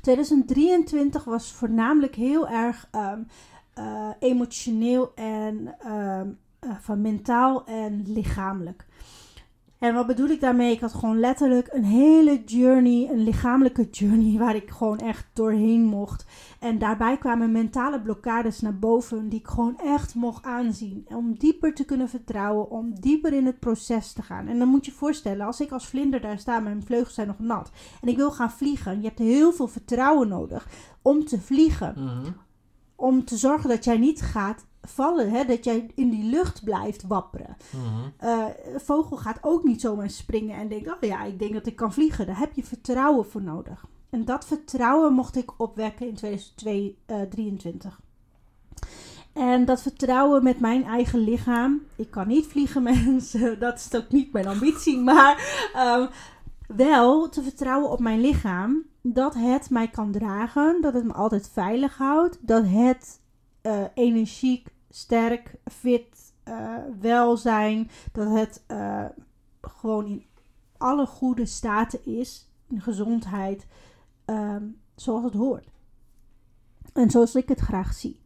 [0.00, 3.26] 2023 was voornamelijk heel erg um,
[3.78, 8.86] uh, emotioneel en um, uh, van mentaal en lichamelijk.
[9.78, 10.72] En wat bedoel ik daarmee?
[10.72, 15.84] Ik had gewoon letterlijk een hele journey, een lichamelijke journey, waar ik gewoon echt doorheen
[15.84, 16.26] mocht.
[16.60, 21.06] En daarbij kwamen mentale blokkades naar boven, die ik gewoon echt mocht aanzien.
[21.08, 24.46] Om dieper te kunnen vertrouwen, om dieper in het proces te gaan.
[24.46, 27.38] En dan moet je voorstellen, als ik als vlinder daar sta, mijn vleugels zijn nog
[27.38, 29.00] nat, en ik wil gaan vliegen.
[29.00, 30.68] Je hebt heel veel vertrouwen nodig
[31.02, 31.94] om te vliegen.
[31.96, 32.30] Mhm.
[33.00, 37.06] Om te zorgen dat jij niet gaat vallen, hè, dat jij in die lucht blijft
[37.06, 37.56] wapperen.
[37.70, 38.28] Mhm.
[38.28, 41.66] Uh, een vogel gaat ook niet zomaar springen en denkt, oh ja, ik denk dat
[41.66, 42.26] ik kan vliegen.
[42.26, 43.84] Daar heb je vertrouwen voor nodig.
[44.10, 48.00] En dat vertrouwen mocht ik opwekken in 2023.
[49.32, 51.82] En dat vertrouwen met mijn eigen lichaam.
[51.96, 53.58] Ik kan niet vliegen, mensen.
[53.58, 54.98] Dat is ook niet mijn ambitie.
[54.98, 56.08] Maar um,
[56.76, 58.82] wel te vertrouwen op mijn lichaam.
[59.12, 60.80] Dat het mij kan dragen.
[60.80, 62.38] Dat het me altijd veilig houdt.
[62.40, 63.20] Dat het
[63.62, 67.90] uh, energiek, sterk, fit, uh, welzijn.
[68.12, 69.04] Dat het uh,
[69.60, 70.26] gewoon in
[70.76, 72.50] alle goede staten is.
[72.68, 73.66] In gezondheid.
[74.26, 75.68] Um, zoals het hoort.
[76.92, 78.17] En zoals ik het graag zie.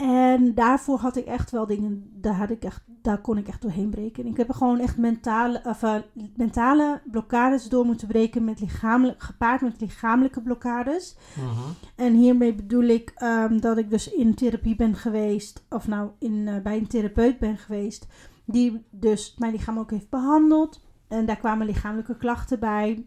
[0.00, 3.62] En daarvoor had ik echt wel dingen, daar, had ik echt, daar kon ik echt
[3.62, 4.26] doorheen breken.
[4.26, 5.94] Ik heb er gewoon echt mentale, of, uh,
[6.36, 11.16] mentale blokkades door moeten breken, met lichamelijk, gepaard met lichamelijke blokkades.
[11.38, 11.66] Uh -huh.
[12.06, 16.32] En hiermee bedoel ik um, dat ik dus in therapie ben geweest, of nou in,
[16.32, 18.06] uh, bij een therapeut ben geweest,
[18.44, 20.80] die dus mijn lichaam ook heeft behandeld.
[21.08, 23.06] En daar kwamen lichamelijke klachten bij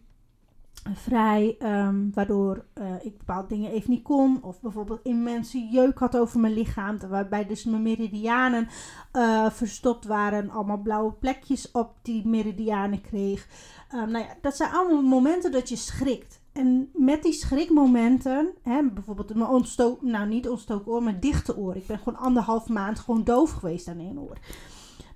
[0.93, 4.43] vrij, um, waardoor uh, ik bepaalde dingen even niet kon.
[4.43, 6.99] Of bijvoorbeeld immense jeuk had over mijn lichaam.
[7.09, 8.67] Waarbij dus mijn meridianen
[9.13, 10.49] uh, verstopt waren.
[10.49, 13.47] Allemaal blauwe plekjes op die meridianen kreeg.
[13.93, 16.41] Um, nou ja, dat zijn allemaal momenten dat je schrikt.
[16.53, 21.75] En met die schrikmomenten, hè, bijvoorbeeld mijn ontstoken, nou niet ontstoken oor, maar dichte oor.
[21.75, 24.37] Ik ben gewoon anderhalf maand gewoon doof geweest aan één oor.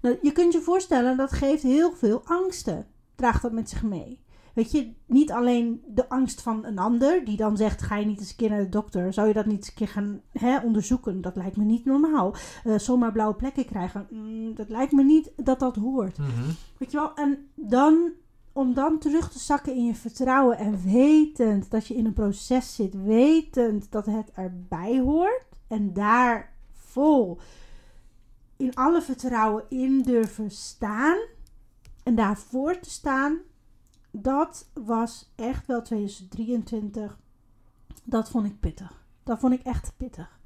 [0.01, 2.87] Nou, je kunt je voorstellen, dat geeft heel veel angsten.
[3.15, 4.25] Draagt dat met zich mee.
[4.57, 8.19] Weet je, niet alleen de angst van een ander, die dan zegt: ga je niet
[8.19, 9.13] eens een keer naar de dokter?
[9.13, 11.21] Zou je dat niet eens een keer gaan hè, onderzoeken?
[11.21, 12.35] Dat lijkt me niet normaal.
[12.65, 16.17] Uh, zomaar blauwe plekken krijgen, mm, dat lijkt me niet dat dat hoort.
[16.17, 16.55] Mm -hmm.
[16.77, 18.11] Weet je wel, en dan
[18.53, 22.75] om dan terug te zakken in je vertrouwen en wetend dat je in een proces
[22.75, 27.39] zit, wetend dat het erbij hoort en daar vol
[28.55, 31.17] in alle vertrouwen in durven staan
[32.03, 33.37] en daarvoor te staan,
[34.21, 37.17] dat was echt wel 2023.
[38.03, 39.05] Dat vond ik pittig.
[39.23, 40.39] Dat vond ik echt pittig.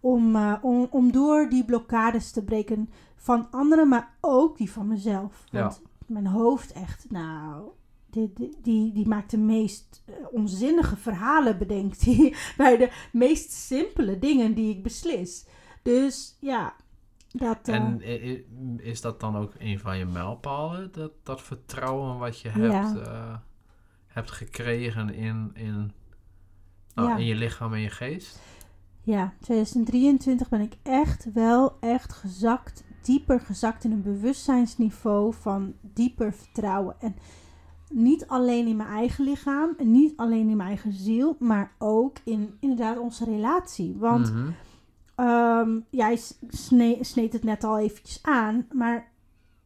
[0.00, 4.88] Om, uh, om, om door die blokkades te breken van anderen, maar ook die van
[4.88, 5.44] mezelf.
[5.50, 5.88] Want ja.
[6.06, 7.68] mijn hoofd echt, nou,
[8.10, 13.52] die, die, die, die maakt de meest uh, onzinnige verhalen, bedenkt hij, bij de meest
[13.52, 15.46] simpele dingen die ik beslis.
[15.82, 16.74] Dus ja,
[17.36, 18.00] dat, uh, en
[18.82, 20.92] is dat dan ook een van je mijlpalen?
[20.92, 22.94] Dat, dat vertrouwen wat je hebt, ja.
[22.96, 23.36] uh,
[24.06, 25.92] hebt gekregen in, in,
[26.94, 27.16] nou, ja.
[27.16, 28.40] in je lichaam en je geest?
[29.02, 36.32] Ja, 2023 ben ik echt wel echt gezakt, dieper gezakt in een bewustzijnsniveau van dieper
[36.32, 37.00] vertrouwen.
[37.00, 37.16] En
[37.88, 42.16] niet alleen in mijn eigen lichaam en niet alleen in mijn eigen ziel, maar ook
[42.24, 43.96] in inderdaad onze relatie.
[43.98, 44.50] Want Mhm.
[45.16, 49.12] Um, jij sne sneed het net al eventjes aan, maar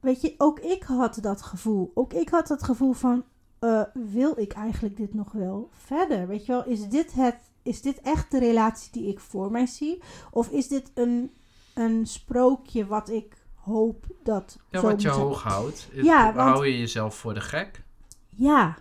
[0.00, 1.90] weet je, ook ik had dat gevoel.
[1.94, 3.24] Ook ik had dat gevoel van,
[3.60, 6.26] uh, wil ik eigenlijk dit nog wel verder?
[6.26, 9.66] Weet je wel, is dit, het, is dit echt de relatie die ik voor mij
[9.66, 10.02] zie?
[10.30, 11.32] Of is dit een,
[11.74, 14.58] een sprookje wat ik hoop dat...
[14.70, 15.88] Ja, wat je hoog houdt.
[15.92, 17.82] Ja, want- Hou je jezelf voor de gek?
[18.28, 18.76] Ja.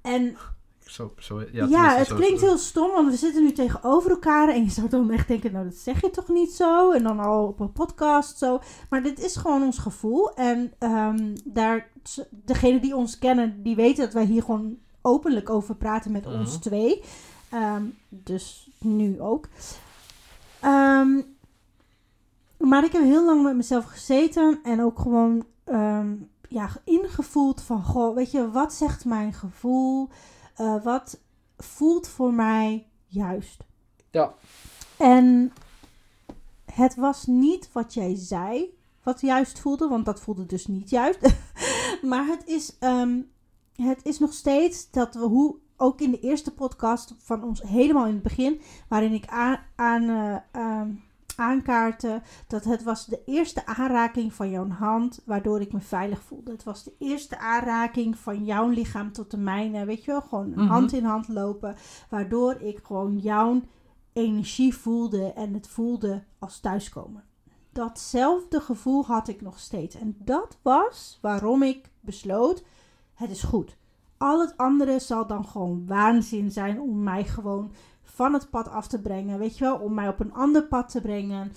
[0.00, 0.36] En
[0.92, 4.48] Zo, zo, ja, Ja, het zo- klinkt heel stom, want we zitten nu tegenover elkaar.
[4.48, 6.90] En je zou dan echt denken, nou dat zeg je toch niet zo?
[6.90, 8.60] En dan al op een podcast zo.
[8.90, 10.34] Maar dit is gewoon ons gevoel.
[10.34, 11.90] En ehm, daar,
[12.30, 16.38] degenen die ons kennen, die weten dat wij hier gewoon openlijk over praten met Mhm.
[16.38, 17.02] ons twee.
[17.50, 19.48] Ehm, dus nu ook.
[20.60, 21.20] Ehm,
[22.58, 25.44] maar ik heb heel lang met mezelf gezeten en ook gewoon
[26.48, 30.08] ja, ingevoeld van, goh, weet je, wat zegt mijn gevoel?
[30.62, 31.20] Eh, wat
[31.56, 33.64] voelt voor mij juist?
[34.10, 34.34] Ja.
[34.96, 35.52] En
[36.64, 41.20] het was niet wat jij zei, wat juist voelde, want dat voelde dus niet juist.
[42.10, 43.20] maar het is, ehm,
[43.76, 48.06] het is nog steeds dat we hoe ook in de eerste podcast van ons helemaal
[48.06, 50.90] in het begin, waarin ik aan, aan, eh, ehm,
[51.42, 56.50] aankaartte dat het was de eerste aanraking van jouw hand waardoor ik me veilig voelde.
[56.50, 60.50] Het was de eerste aanraking van jouw lichaam tot de mijne, weet je wel, gewoon
[60.50, 60.66] Mhm.
[60.66, 61.76] hand in hand lopen,
[62.10, 63.60] waardoor ik gewoon jouw
[64.12, 67.24] energie voelde en het voelde als thuiskomen.
[67.72, 69.94] Datzelfde gevoel had ik nog steeds.
[69.94, 72.64] En dat was waarom ik besloot:
[73.14, 73.76] het is goed.
[74.18, 77.72] Al het andere zal dan gewoon waanzin zijn om mij gewoon
[78.14, 79.38] van het pad af te brengen.
[79.38, 81.52] Weet je wel, om mij op een ander pad te brengen.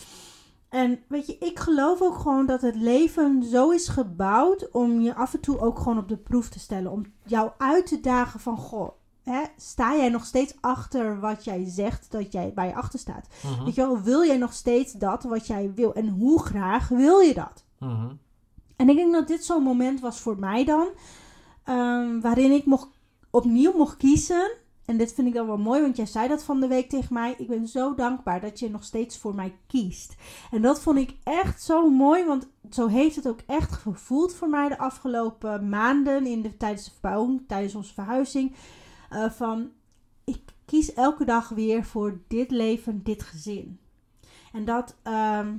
[0.69, 5.15] En weet je, ik geloof ook gewoon dat het leven zo is gebouwd om je
[5.15, 6.91] af en toe ook gewoon op de proef te stellen.
[6.91, 8.89] Om jou uit te dagen van, goh,
[9.23, 13.27] hè, sta jij nog steeds achter wat jij zegt dat jij bij je achter staat?
[13.43, 13.63] Mhm.
[13.63, 15.93] Weet je wel, wil jij nog steeds dat wat jij wil?
[15.93, 17.63] En hoe graag wil je dat?
[17.79, 18.11] Mhm.
[18.75, 20.87] En ik denk dat dit zo'n moment was voor mij dan.
[21.63, 22.87] ehm, waarin ik mocht,
[23.29, 24.51] opnieuw mocht kiezen.
[24.85, 27.13] En dit vind ik dan wel mooi, want jij zei dat van de week tegen
[27.13, 27.35] mij.
[27.37, 30.15] Ik ben zo dankbaar dat je nog steeds voor mij kiest.
[30.51, 34.49] En dat vond ik echt zo mooi, want zo heeft het ook echt gevoeld voor
[34.49, 38.55] mij de afgelopen maanden in de, tijdens de verbouwing, tijdens onze verhuizing.
[39.09, 39.69] eh, van
[40.23, 43.79] ik kies elke dag weer voor dit leven, dit gezin.
[44.53, 45.55] En dat, ehm,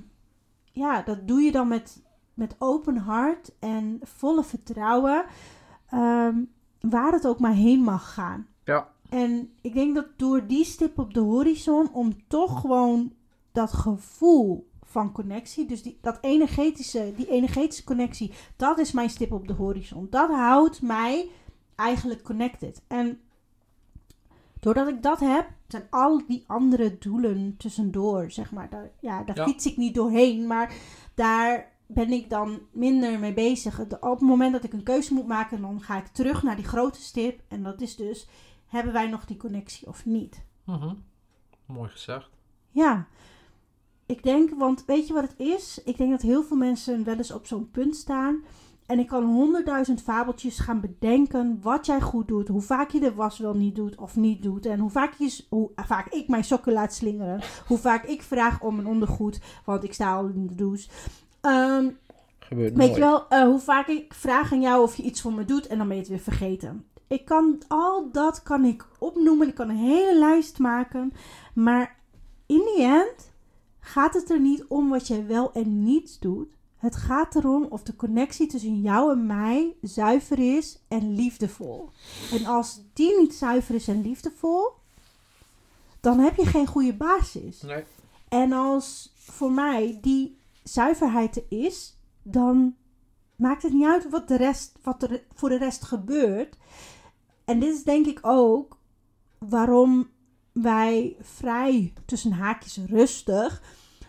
[0.73, 2.03] ja, dat doe je dan met,
[2.35, 5.25] met open hart en volle vertrouwen.
[5.91, 6.35] ehm,
[6.81, 8.47] waar het ook maar heen mag gaan.
[8.65, 8.89] Ja.
[9.17, 13.13] En ik denk dat door die stip op de horizon, om toch gewoon
[13.53, 19.33] dat gevoel van connectie, dus die, dat energetische, die energetische connectie, dat is mijn stip
[19.33, 20.07] op de horizon.
[20.11, 21.29] Dat houdt mij
[21.75, 22.83] eigenlijk connected.
[22.87, 23.21] En
[24.61, 28.71] doordat ik dat heb, zijn al die andere doelen tussendoor, zeg maar.
[28.71, 29.45] Daar, ja, daar Ja.
[29.45, 30.75] fiets ik niet doorheen, maar
[31.15, 33.81] daar ben ik dan minder mee bezig.
[33.81, 36.65] Op het moment dat ik een keuze moet maken, dan ga ik terug naar die
[36.65, 37.41] grote stip.
[37.49, 38.29] En dat is dus,
[38.67, 40.45] hebben wij nog die connectie of niet?
[40.65, 40.95] Mhm.
[41.67, 42.29] Mooi gezegd.
[42.71, 43.07] Ja,
[44.07, 45.81] ik denk, want weet je wat het is?
[45.85, 48.45] Ik denk dat heel veel mensen wel eens op zo'n punt staan.
[48.87, 52.49] En ik kan honderdduizend fabeltjes gaan bedenken wat jij goed doet.
[52.49, 54.67] Hoe vaak je de was wel niet doet of niet doet.
[54.67, 57.41] En hoe vaak, je, hoe vaak ik mijn sokken laat slingeren.
[57.67, 60.89] Hoe vaak ik vraag om een ondergoed, want ik sta al in de douche.
[61.41, 61.89] Ehm,
[62.39, 65.33] Gebeurt Weet je wel, eh, hoe vaak ik vraag aan jou of je iets voor
[65.33, 66.85] me doet en dan ben je het weer vergeten.
[67.09, 69.49] Ik kan, al dat kan ik opnoemen.
[69.49, 71.13] Ik kan een hele lijst maken.
[71.55, 71.97] Maar
[72.47, 73.33] in die end
[73.81, 76.49] gaat het er niet om wat jij wel en niet doet.
[76.77, 81.91] Het gaat erom of de connectie tussen jou en mij zuiver is en liefdevol.
[82.33, 84.73] En als die niet zuiver is en liefdevol,
[86.01, 87.63] dan heb je geen goede basis.
[87.63, 87.85] Nee.
[88.29, 92.75] En als voor mij die zuiverheid er is, dan
[93.37, 96.57] maakt het niet uit wat, de rest, wat er voor de rest gebeurt.
[97.47, 98.79] En dit is denk ik ook
[99.39, 100.09] waarom
[100.53, 103.63] wij vrij tussen haakjes rustig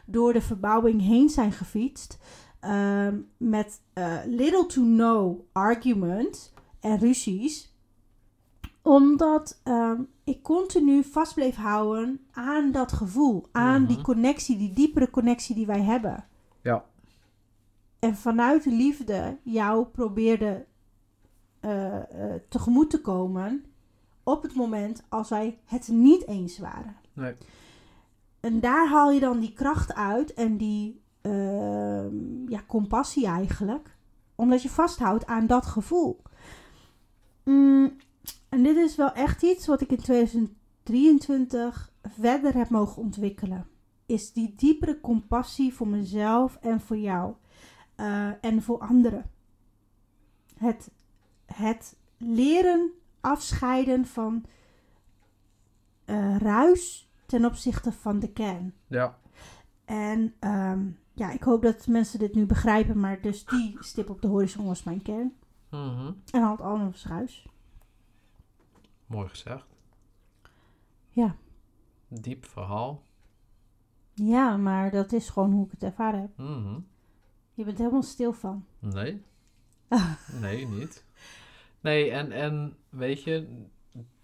[0.05, 2.17] door de verbouwing heen zijn gefietst.
[2.59, 7.73] ehm, met eh, little to no argument en ruzies.
[8.81, 13.47] Omdat ehm, ik continu vast bleef houden aan dat gevoel.
[13.51, 14.05] Aan die Mhm.
[14.05, 16.25] connectie, die diepere connectie die wij hebben.
[16.61, 16.85] Ja.
[17.99, 20.65] En vanuit de liefde jou probeerde
[21.67, 23.65] eh, eh, tegemoet te komen.
[24.23, 26.95] Op het moment als wij het niet eens waren.
[27.13, 27.35] Nee.
[28.39, 33.95] En daar haal je dan die kracht uit en die ehm, ja, compassie eigenlijk.
[34.35, 36.21] Omdat je vasthoudt aan dat gevoel.
[37.43, 37.95] Mm,
[38.49, 43.67] en dit is wel echt iets wat ik in 2023 verder heb mogen ontwikkelen.
[44.05, 47.33] Is die diepere compassie voor mezelf en voor jou.
[47.95, 49.29] Eh, en voor anderen.
[50.57, 50.91] Het,
[51.53, 54.45] het leren afscheiden van
[56.05, 58.73] eh, ruis ten opzichte van de kern.
[58.87, 59.17] Ja.
[59.85, 64.21] En ehm, ja, ik hoop dat mensen dit nu begrijpen, maar dus die stip op
[64.21, 65.33] de horizon was mijn kern.
[65.69, 66.11] Mhm.
[66.31, 67.47] En had alles ruis.
[69.05, 69.65] Mooi gezegd.
[71.09, 71.35] Ja.
[72.07, 73.03] Diep verhaal.
[74.13, 76.37] Ja, maar dat is gewoon hoe ik het ervaren heb.
[76.37, 76.79] Mhm.
[77.53, 78.65] Je bent helemaal stil van.
[78.79, 79.23] Nee.
[80.41, 81.05] Nee, niet.
[81.87, 83.65] Nee, en, en weet je,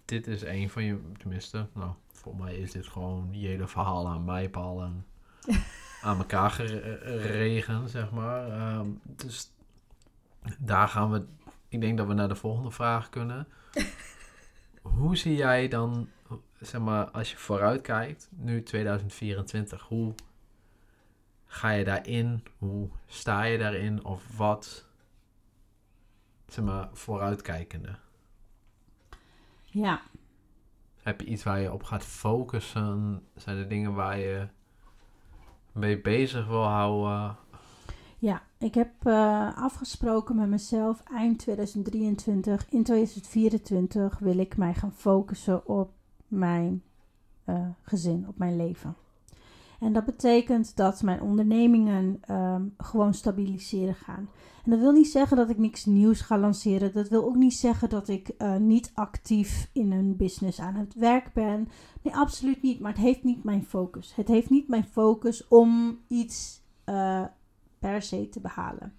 [0.04, 4.08] dit is een van je, tenminste, nou, voor mij is dit gewoon je hele verhaal
[4.08, 5.06] aan mijpal en
[6.02, 8.48] aan elkaar geregen, zeg maar.
[8.48, 9.50] Ehm, dus
[10.58, 11.24] daar gaan we,
[11.68, 13.46] ik denk dat we naar de volgende vraag kunnen.
[14.98, 16.08] Hoe zie jij dan,
[16.60, 20.14] zeg maar, als je vooruit kijkt, nu 2024, hoe
[21.46, 22.44] ga je daarin?
[22.58, 24.04] Hoe sta je daarin?
[24.04, 24.88] Of wat,
[26.46, 27.96] zeg maar, vooruitkijkende?
[29.64, 30.00] Ja,
[31.02, 33.22] Heb je iets waar je op gaat focussen?
[33.36, 34.48] Zijn er dingen waar je
[35.72, 37.36] mee bezig wil houden?
[38.18, 38.42] ja.
[38.58, 42.68] ik heb eh, afgesproken met mezelf eind 2023.
[42.70, 45.92] In 2024 wil ik mij gaan focussen op
[46.28, 46.82] mijn
[47.44, 48.96] eh, gezin, op mijn leven.
[49.80, 54.28] En dat betekent dat mijn ondernemingen ehm, gewoon stabiliseren gaan.
[54.64, 56.92] En dat wil niet zeggen dat ik niks nieuws ga lanceren.
[56.92, 60.94] Dat wil ook niet zeggen dat ik eh, niet actief in een business aan het
[60.94, 61.68] werk ben.
[62.02, 62.80] Nee, absoluut niet.
[62.80, 64.14] Maar het heeft niet mijn focus.
[64.14, 67.24] Het heeft niet mijn focus om iets eh,
[67.78, 68.92] per se te behalen.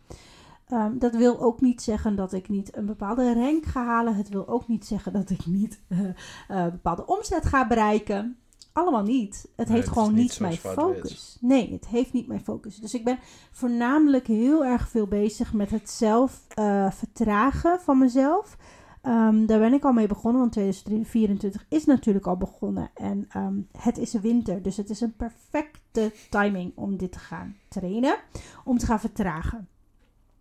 [0.65, 4.15] Ehm, dat wil ook niet zeggen dat ik niet een bepaalde rank ga halen.
[4.15, 5.99] Het wil ook niet zeggen dat ik niet eh,
[6.47, 8.37] eh, bepaalde omzet ga bereiken.
[8.75, 9.47] Allemaal niet.
[9.55, 11.37] Het Nee, heeft het gewoon niet mijn focus.
[11.41, 12.79] Nee, het heeft niet mijn focus.
[12.79, 13.19] Dus ik ben
[13.51, 18.57] voornamelijk heel erg veel bezig met het zelf eh, vertragen van mezelf.
[19.01, 22.89] Ehm, daar ben ik al mee begonnen, want 2024 is natuurlijk al begonnen.
[22.93, 27.55] En ehm, het is winter, dus het is een perfecte timing om dit te gaan
[27.67, 28.17] trainen.
[28.63, 29.67] Om te gaan vertragen.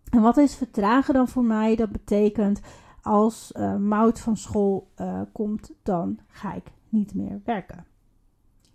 [0.09, 1.75] En wat is vertragen dan voor mij?
[1.75, 2.59] Dat betekent
[3.01, 7.85] als eh Mout van school eh, komt, dan ga ik niet meer werken.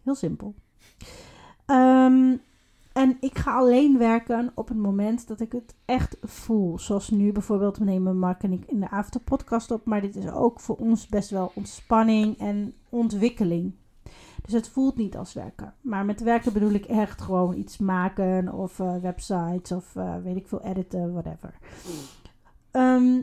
[0.02, 0.54] Heel simpel.
[1.66, 2.36] Ehm,
[2.92, 6.78] en ik ga alleen werken op het moment dat ik het echt voel.
[6.78, 9.84] Zoals nu bijvoorbeeld, we nemen Mark en ik in de avond podcast op.
[9.84, 13.72] Maar dit is ook voor ons best wel ontspanning en ontwikkeling.
[14.42, 15.74] Dus het voelt niet als werken.
[15.80, 20.36] Maar met werken bedoel ik echt gewoon iets maken of eh, websites of eh, weet
[20.36, 21.54] ik veel, editen, whatever.
[22.70, 23.20] Ehm,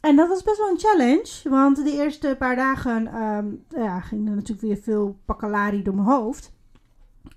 [0.00, 1.50] en dat was best wel een challenge.
[1.50, 6.08] Want de eerste paar dagen ehm, ja, ging er natuurlijk weer veel pakkelari door mijn
[6.08, 6.52] hoofd.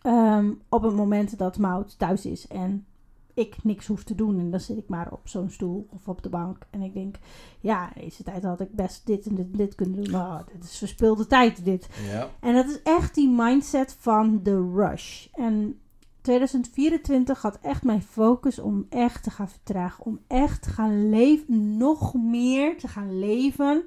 [0.01, 2.85] Ehm, op het moment dat Mout thuis is en
[3.33, 4.39] ik niks hoef te doen.
[4.39, 6.67] En dan zit ik maar op zo'n stoel of op de bank.
[6.69, 7.15] En ik denk,
[7.59, 10.11] ja, deze tijd had ik best dit en dit, en dit kunnen doen.
[10.11, 11.89] Nou, dit is verspilde tijd, dit.
[12.09, 12.29] Ja.
[12.39, 15.27] En dat is echt die mindset van de rush.
[15.33, 15.79] En
[16.21, 20.05] 2024 had echt mijn focus om echt te gaan vertragen.
[20.05, 23.83] Om echt te gaan leven, nog meer te gaan leven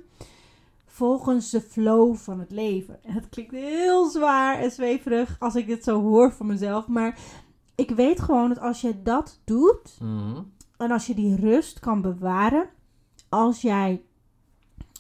[0.87, 3.05] volgens de flow van het leven.
[3.05, 6.87] En het klinkt heel zwaar en zweverig als ik dit zo hoor van mezelf.
[6.89, 7.19] Maar
[7.75, 10.43] ik weet gewoon dat als je dat doet, Mhm.
[10.77, 12.69] en als je die rust kan bewaren,
[13.29, 14.03] als jij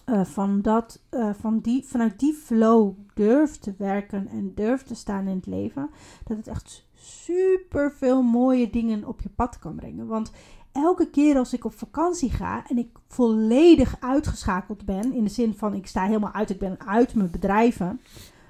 [0.05, 4.95] eh, van dat, eh, van die, vanuit die flow durft te werken en durft te
[4.95, 5.91] staan in het leven,
[6.24, 6.87] dat het echt
[7.24, 10.06] super veel mooie dingen op je pad kan brengen.
[10.06, 10.32] Want
[10.72, 15.54] elke keer als ik op vakantie ga en ik volledig uitgeschakeld ben, in de zin
[15.54, 18.00] van ik sta helemaal uit, ik ben uit mijn bedrijven,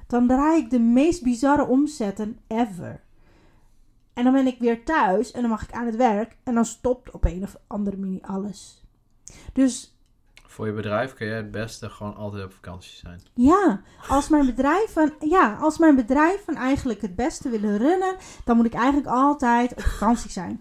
[0.06, 3.02] dan draai ik de meest bizarre omzetten ever.
[4.12, 6.64] En dan ben ik weer thuis en dan mag ik aan het werk en dan
[6.64, 8.84] stopt op een of andere manier alles.
[9.52, 9.91] Dus
[10.52, 13.20] Voor je bedrijf kun je het beste gewoon altijd op vakantie zijn.
[13.34, 18.66] ja, als mijn bedrijven, ja, als mijn bedrijven eigenlijk het beste willen runnen, dan moet
[18.66, 20.60] ik eigenlijk altijd op vakantie zijn.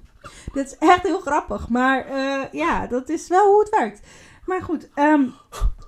[0.54, 4.00] Dit is echt heel grappig, maar eh, ja, dat is wel hoe het werkt.
[4.46, 5.24] Maar goed, ehm,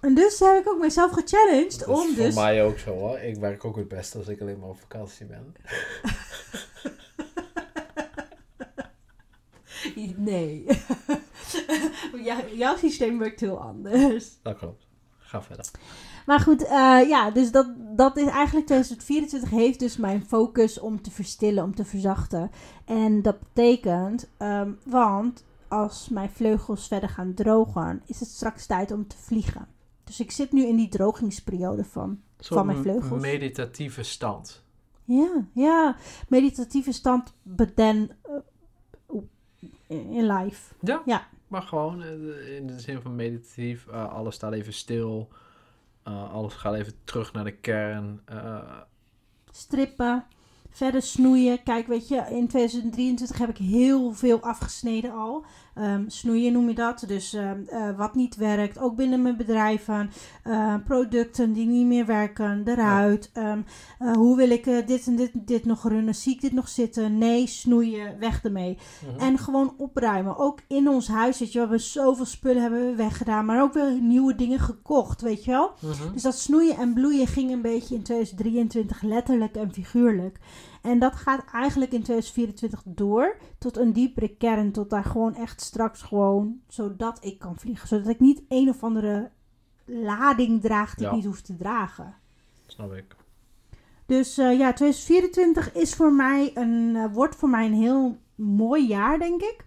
[0.02, 2.36] en dus heb ik ook mezelf gechallenged om dus...
[2.36, 3.20] mij ook zo hoor.
[3.20, 5.56] Ik werk ook het beste als ik alleen maar op vakantie ben.
[10.16, 10.66] Nee.
[12.56, 14.40] jouw systeem werkt heel anders.
[14.42, 14.88] Dat klopt.
[15.18, 15.66] Ga verder.
[16.26, 21.02] Maar goed, eh, ja, dus dat, dat is eigenlijk 2024 heeft dus mijn focus om
[21.02, 22.52] te verstillen, om te verzachten.
[22.86, 28.92] En dat betekent, ehm, want als mijn vleugels verder gaan drogen, is het straks tijd
[28.92, 29.68] om te vliegen.
[30.04, 32.22] Dus ik zit nu in die drogingsperiode van.
[32.38, 33.22] Van mijn vleugels.
[33.22, 34.64] meditatieve stand.
[35.06, 35.96] Ja, ja,
[36.28, 38.12] meditatieve stand, but then
[39.10, 39.18] uh,
[39.88, 40.74] in life.
[40.82, 41.02] Ja.
[41.06, 41.28] Ja.
[41.54, 43.88] Maar gewoon eh, in de zin van meditatief.
[43.88, 45.30] eh, alles staat even stil.
[46.04, 48.22] eh, alles gaat even terug naar de kern.
[49.52, 50.26] strippen,
[50.70, 51.64] verder snoeien.
[51.64, 55.46] Kijk, weet je, in 2023 heb ik heel veel afgesneden al.
[55.76, 57.04] Ehm, snoeien noem je dat.
[57.08, 60.12] Dus ehm, eh, wat niet werkt, ook binnen mijn bedrijven.
[60.44, 63.30] eh, producten die niet meer werken, eruit.
[63.34, 63.60] Ehm,
[64.00, 66.16] eh, hoe wil ik eh, dit en dit, dit nog runnen?
[66.16, 67.18] Zie ik dit nog zitten?
[67.18, 68.78] Nee, snoeien, weg ermee.
[69.08, 69.20] mhm.
[69.20, 70.38] En gewoon opruimen.
[70.38, 73.46] Ook in ons huis, weet je, we hebben zoveel spullen hebben we weggedaan.
[73.46, 75.72] Maar ook weer nieuwe dingen gekocht, weet je wel.
[75.80, 76.14] Mhm.
[76.14, 80.38] Dus dat snoeien en bloeien ging een beetje in 2023 letterlijk en figuurlijk.
[80.84, 84.72] En dat gaat eigenlijk in 2024 door tot een diepere kern.
[84.72, 87.88] Tot daar gewoon echt straks gewoon, zodat ik kan vliegen.
[87.88, 89.32] Zodat ik niet een of andere
[89.86, 91.10] lading draag die Ja.
[91.10, 92.16] ik niet hoef te dragen.
[92.68, 93.16] Snap ik.
[94.06, 98.88] Dus eh, ja, 2024 is voor mij een, eh, wordt voor mij een heel mooi
[98.88, 99.66] jaar, denk ik.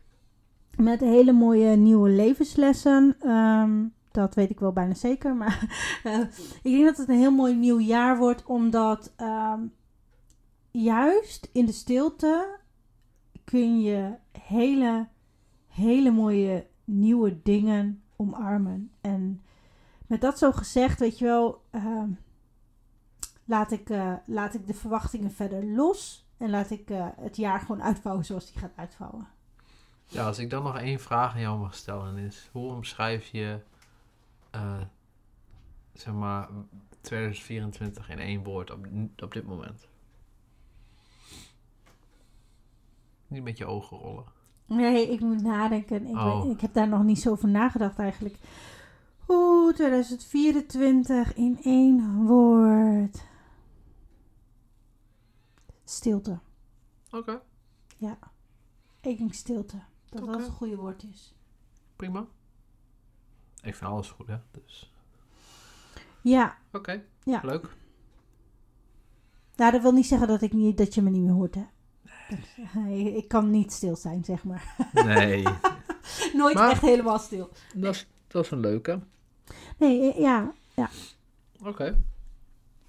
[0.76, 3.16] Met hele mooie nieuwe levenslessen.
[3.20, 5.34] Ehm, dat weet ik wel bijna zeker.
[5.34, 5.60] Maar
[6.62, 8.44] ik denk dat het een heel mooi nieuw jaar wordt.
[8.44, 9.60] Omdat ehm,
[10.82, 12.58] juist in de stilte
[13.44, 15.08] kun je hele,
[15.68, 18.92] hele mooie nieuwe dingen omarmen.
[19.00, 19.42] En
[20.06, 21.64] met dat zo gezegd, weet je wel...
[21.70, 22.10] ehm,
[23.44, 26.26] laat ik, eh, laat ik de verwachtingen verder los.
[26.36, 29.28] En laat ik eh, het jaar gewoon uitvouwen zoals die gaat uitvouwen.
[30.04, 32.48] Ja, als ik dan nog één vraag aan jou mag stellen is...
[32.52, 33.60] Hoe omschrijf je...
[34.50, 34.80] eh,
[35.92, 36.48] zeg maar...
[37.00, 39.88] 2024 in één woord op, op dit moment?
[43.28, 44.24] Niet met je ogen rollen.
[44.66, 46.06] Nee, ik moet nadenken.
[46.06, 46.42] Ik, Oh.
[46.42, 48.36] weet- ik heb daar nog niet zo over nagedacht eigenlijk.
[49.28, 53.24] Oeh, 2024 in één woord.
[55.84, 56.38] Stilte.
[57.10, 57.40] Oké,
[59.00, 59.76] Ik denk stilte.
[60.08, 61.34] Dat dat een goede woord is.
[61.96, 62.26] prima.
[63.62, 64.36] Ik vind alles goed, hè?
[64.50, 64.92] Dus...
[66.20, 67.40] Ja, Oké, Ja.
[67.44, 67.76] leuk.
[69.56, 71.64] nou, dat wil niet zeggen dat, ik niet, dat je me niet meer hoort, hè.
[72.88, 74.76] Ik, kan niet stil zijn, zeg maar.
[74.92, 75.42] Nee,
[76.32, 77.50] Nooit Maar- echt helemaal stil.
[77.74, 79.00] dat is, dat is een leuke.
[79.78, 80.52] Nee, eh, ja,
[81.64, 81.96] Oké.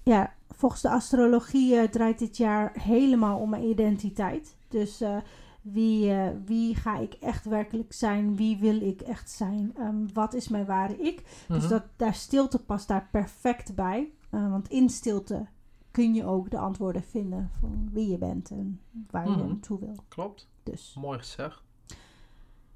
[0.02, 4.56] ja, volgens de astrologie eh, draait dit jaar helemaal om mijn identiteit.
[4.68, 5.16] Dus eh,
[5.62, 6.12] wie,
[6.44, 8.36] wie ga ik echt werkelijk zijn?
[8.36, 9.72] Wie wil ik echt zijn?
[9.76, 11.22] Ehm, wat is mijn ware ik?
[11.48, 11.68] Dus Mhm.
[11.68, 14.12] dat, daar stilte past daar perfect bij.
[14.30, 15.46] Want in stilte
[15.90, 18.80] kun je ook de antwoorden vinden van wie je bent en
[19.10, 19.46] waar je Mhm.
[19.46, 19.94] naartoe wil.
[20.08, 21.62] Klopt, Dus mooi gezegd.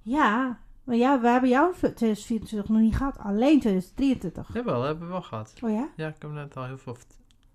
[0.03, 4.55] ja, maar ja, we hebben jou 2024 nog niet gehad, alleen 2023.
[4.55, 5.55] Jawel, dat hebben we wel gehad.
[5.63, 5.89] Oh ja?
[5.97, 6.97] Ja, ik heb net al heel veel.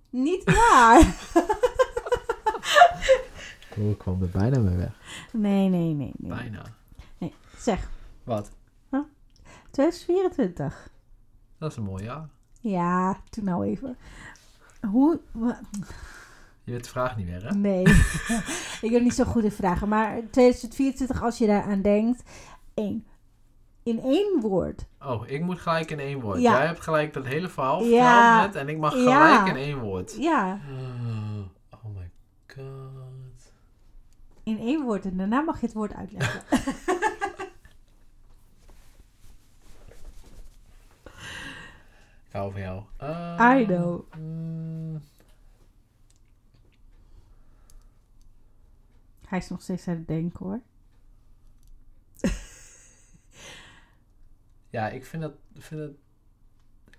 [0.10, 1.16] Niet waar!
[3.80, 5.00] Oh, ik kwam er bijna mee weg.
[5.34, 6.30] nee, nee, nee, nee.
[6.30, 6.62] Bijna.
[7.58, 7.90] Zeg,
[8.24, 8.52] Wat?
[9.72, 10.90] 2024.
[11.58, 12.30] Dat is een mooi jaar.
[12.62, 13.98] Ja, toen nou even.
[14.88, 15.20] Hoe...
[16.64, 17.56] Je weet de vraag niet meer, hè?
[17.56, 17.82] Nee,
[18.86, 19.88] ik ben niet zo goed in vragen.
[19.88, 22.24] Maar 2024, als je daaraan denkt.
[22.74, 23.06] één.
[23.84, 24.86] In één woord.
[25.02, 26.42] Oh, ik moet gelijk in één woord.
[26.42, 26.52] Ja.
[26.58, 28.42] Jij hebt gelijk dat hele verhaal Ja.
[28.42, 29.48] net en ik mag gelijk Ja.
[29.48, 30.16] in één woord.
[30.20, 30.60] Ja,
[31.72, 32.12] Oh my
[32.48, 33.52] god.
[34.44, 35.06] in één woord.
[35.06, 36.42] En daarna mag je het woord uitleggen.
[42.28, 42.84] Ik hou van jou.
[43.62, 44.14] I know.
[44.18, 45.02] mm,
[49.28, 50.62] Hij is nog steeds aan het denken hoor.
[54.70, 55.96] ja, ik vind het, vind het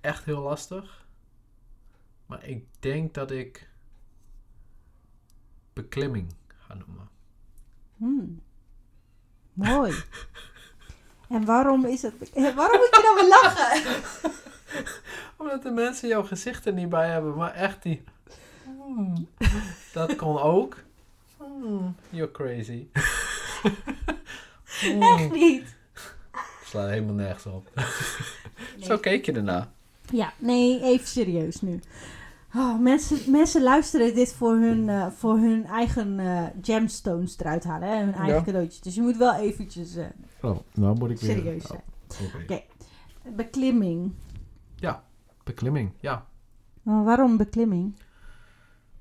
[0.00, 1.06] echt heel lastig.
[2.26, 3.70] Maar ik denk dat ik
[5.72, 7.08] beklimming ga noemen.
[7.96, 8.42] Hmm.
[9.52, 9.94] Mooi.
[11.28, 12.14] en waarom is het...
[12.54, 14.02] Waarom moet je dan weer lachen?
[15.49, 18.03] Omdat de mensen jouw gezicht er niet bij hebben, maar echt die...
[18.64, 19.28] Hmm,
[19.92, 20.76] dat kon ook.
[21.36, 22.86] Hmm, you're crazy.
[24.80, 25.76] Hmm, Echt niet.
[26.64, 27.70] Slaat helemaal nergens op.
[28.80, 29.70] Zo keek je erna.
[30.12, 31.80] Ja, nee, even serieus nu.
[32.55, 37.88] Oh, mensen, mensen luisteren dit voor hun, eh, voor hun eigen eh, gemstones eruit halen.
[37.88, 37.96] Hè?
[37.96, 38.42] Hun eigen Ja.
[38.42, 38.80] cadeautjes.
[38.80, 40.07] Dus je moet wel eventjes eh,
[40.42, 41.36] Oh, nou moet ik weer...
[41.36, 41.82] serieus zijn.
[42.20, 42.42] Oh, oké.
[42.42, 42.62] Oké.
[43.36, 44.12] Beklimming.
[45.49, 46.26] Beklimming, ja.
[46.82, 47.94] Maar waarom beklimming?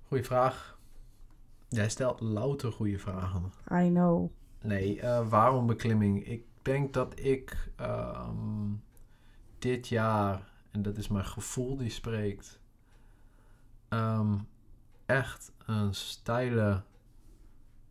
[0.08, 0.80] Goeie vraag.
[1.68, 3.52] Jij stelt louter goede vragen.
[3.72, 4.32] I know.
[4.62, 6.28] Nee, eh, waarom beklimming?
[6.28, 8.74] Ik denk dat ik ehm,
[9.60, 12.60] dit jaar, en dat is mijn gevoel die spreekt,
[13.88, 14.38] ehm,
[15.06, 16.84] echt een steile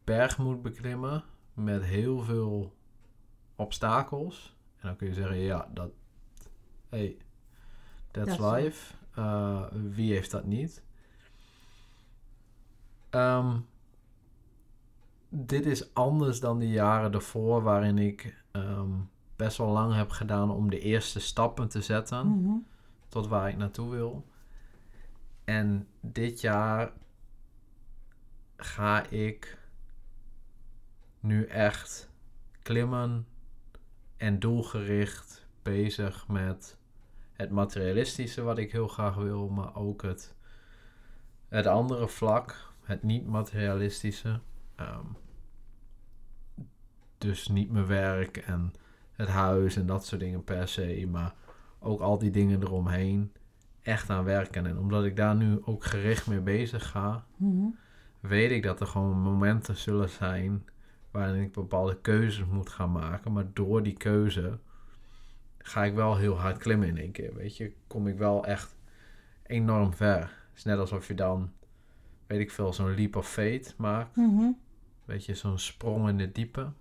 [0.05, 2.75] berg moet beklimmen met heel veel
[3.57, 4.57] obstakels.
[4.77, 5.91] En dan kun je zeggen, ja, dat,
[6.89, 7.17] hey,
[8.25, 8.95] that's life.
[9.15, 10.83] Eh, wie heeft dat niet?
[13.11, 13.57] Ehm,
[15.29, 18.91] dit is anders dan de jaren daarvoor, waarin ik ehm,
[19.37, 22.57] best wel lang heb gedaan om de eerste stappen te zetten Mhm.
[23.09, 24.27] tot waar ik naartoe wil.
[25.45, 26.93] En dit jaar
[28.57, 29.59] ga ik
[31.21, 32.11] nu echt
[32.63, 33.27] klimmen
[34.17, 36.76] en doelgericht bezig met
[37.37, 40.35] het materialistische wat ik heel graag wil, maar ook het,
[41.49, 44.41] het andere vlak, het niet-materialistische.
[44.77, 45.07] Ehm,
[47.19, 48.73] dus niet mijn werk en
[49.13, 51.35] het huis en dat soort dingen per se, maar
[51.79, 53.33] ook al die dingen eromheen
[53.83, 54.67] echt aan werken.
[54.67, 57.67] En omdat ik daar nu ook gericht mee bezig ga, Mhm.
[58.21, 60.65] weet ik dat er gewoon momenten zullen zijn
[61.11, 63.33] waarin ik bepaalde keuzes moet gaan maken.
[63.33, 64.59] Maar door die keuze
[65.67, 67.35] ga ik wel heel hard klimmen in één keer.
[67.35, 68.77] Weet je, kom ik wel echt
[69.43, 70.21] enorm ver.
[70.21, 71.51] Het is net alsof je dan,
[72.27, 74.17] weet ik veel, zo'n leap of faith maakt.
[74.17, 74.51] Mhm.
[75.05, 76.73] Weet je, zo'n sprong in het diepe.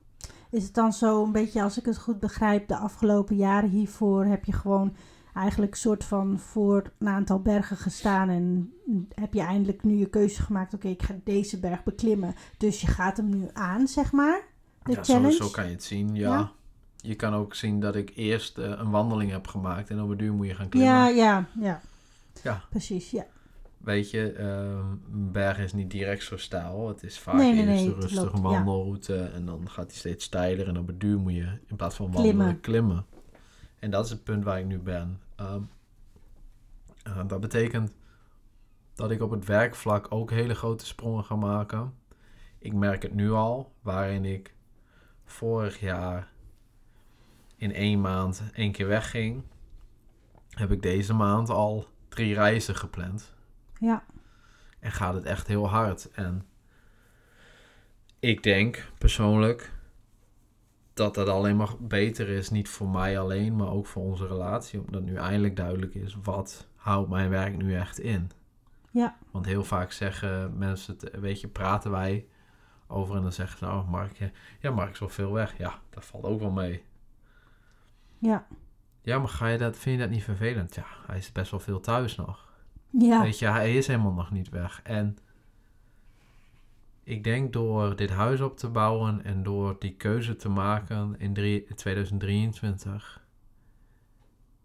[0.49, 4.25] Is het dan zo een beetje, als ik het goed begrijp, de afgelopen jaren hiervoor
[4.25, 4.95] heb je gewoon
[5.33, 8.73] eigenlijk soort van voor een aantal bergen gestaan en
[9.13, 12.36] heb je eindelijk nu je keuze gemaakt, oké, ik ga deze berg beklimmen.
[12.57, 14.41] Dus je gaat hem nu aan, zeg maar,
[14.83, 15.36] de ja, zo, challenge.
[15.36, 16.33] zo kan je het zien, ja.
[16.33, 16.51] Ja.
[17.07, 20.17] Je kan ook zien dat ik eerst eh, een wandeling heb gemaakt en op een
[20.17, 20.93] duur moet je gaan klimmen.
[20.93, 21.81] ja, ja, ja.
[22.43, 22.61] Ja.
[22.69, 23.25] Precies, ja.
[23.77, 26.87] Weet je, ehm, een berg is niet direct zo stijl.
[26.87, 28.41] Het is vaak Nee, nee, eerst nee, een het rustige loopt, ja.
[28.43, 31.95] wandelroute en dan gaat hij steeds steiler en op het duur moet je in plaats
[31.95, 32.59] van wandelen Klimmen.
[32.59, 33.05] klimmen.
[33.79, 35.19] En dat is het punt waar ik nu ben.
[35.35, 35.61] Ehm,
[37.03, 37.91] eh, dat betekent
[38.95, 41.93] dat ik op het werkvlak ook hele grote sprongen ga maken.
[42.59, 44.53] Ik merk het nu al, waarin ik
[45.23, 46.31] vorig jaar
[47.55, 49.43] in één maand één keer wegging,
[50.49, 53.33] heb ik deze maand al drie reizen gepland.
[53.79, 54.03] Ja,
[54.79, 56.11] En gaat het echt heel hard.
[56.11, 56.45] En
[58.19, 59.73] ik denk persoonlijk
[60.93, 62.49] dat dat alleen maar beter is.
[62.49, 64.79] Niet voor mij alleen, maar ook voor onze relatie.
[64.79, 68.31] Omdat nu eindelijk duidelijk is wat houdt mijn werk nu echt in.
[68.91, 69.17] Ja.
[69.31, 72.27] Want heel vaak zeggen mensen, het, weet je, praten wij
[72.87, 74.29] over en dan zeggen ze, nou Mark, ja,
[74.59, 75.57] ja Mark is wel veel weg.
[75.57, 76.83] Ja, dat valt ook wel mee.
[78.26, 78.47] Ja,
[79.01, 80.76] Ja, maar ga je dat, vind je dat niet vervelend?
[80.76, 82.53] Ja, hij is best wel veel thuis nog.
[82.89, 83.21] ja.
[83.21, 84.82] Weet je, hij is helemaal nog niet weg.
[84.84, 85.17] En
[87.03, 91.34] ik denk door dit huis op te bouwen en door die keuze te maken in
[91.34, 93.23] drie- 2023,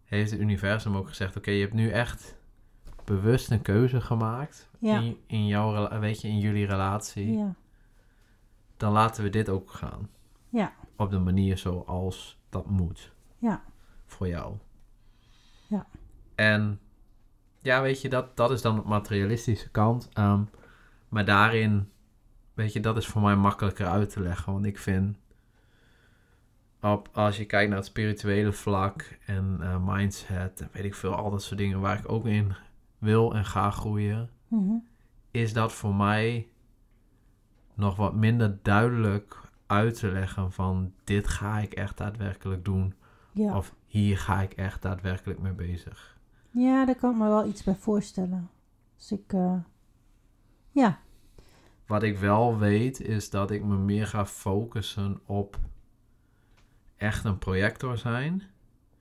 [0.04, 2.36] heeft het universum ook gezegd: Oké, je hebt nu echt
[3.04, 4.98] bewust een keuze gemaakt Ja.
[5.00, 7.32] in, in jouw, weet je, in jullie relatie.
[7.36, 7.54] ja.
[8.76, 10.08] Dan laten we dit ook gaan.
[10.48, 10.72] Ja.
[10.96, 13.12] Op de manier zoals dat moet.
[13.40, 13.62] Ja.
[14.06, 14.56] Voor jou.
[15.66, 15.86] Ja.
[16.34, 16.80] En
[17.60, 20.08] ja, weet je, dat, dat is dan de materialistische kant.
[20.12, 20.42] Ehm,
[21.08, 21.90] maar daarin,
[22.54, 24.52] weet je, dat is voor mij makkelijker uit te leggen.
[24.52, 25.16] Want ik vind,
[26.80, 31.14] op, als je kijkt naar het spirituele vlak en eh, mindset en weet ik veel,
[31.14, 32.54] al dat soort dingen waar ik ook in
[32.98, 34.74] wil en ga groeien, Mhm.
[35.30, 36.48] is dat voor mij
[37.74, 42.94] nog wat minder duidelijk uit te leggen van dit ga ik echt daadwerkelijk doen.
[43.32, 43.56] Ja.
[43.56, 46.18] Of hier ga ik echt daadwerkelijk mee bezig.
[46.50, 48.50] Ja, daar kan ik me wel iets bij voorstellen.
[48.96, 49.54] Dus ik, eh,
[50.70, 50.98] ja,
[51.86, 55.58] Wat ik wel weet is dat ik me meer ga focussen op
[56.96, 58.42] echt een projector zijn.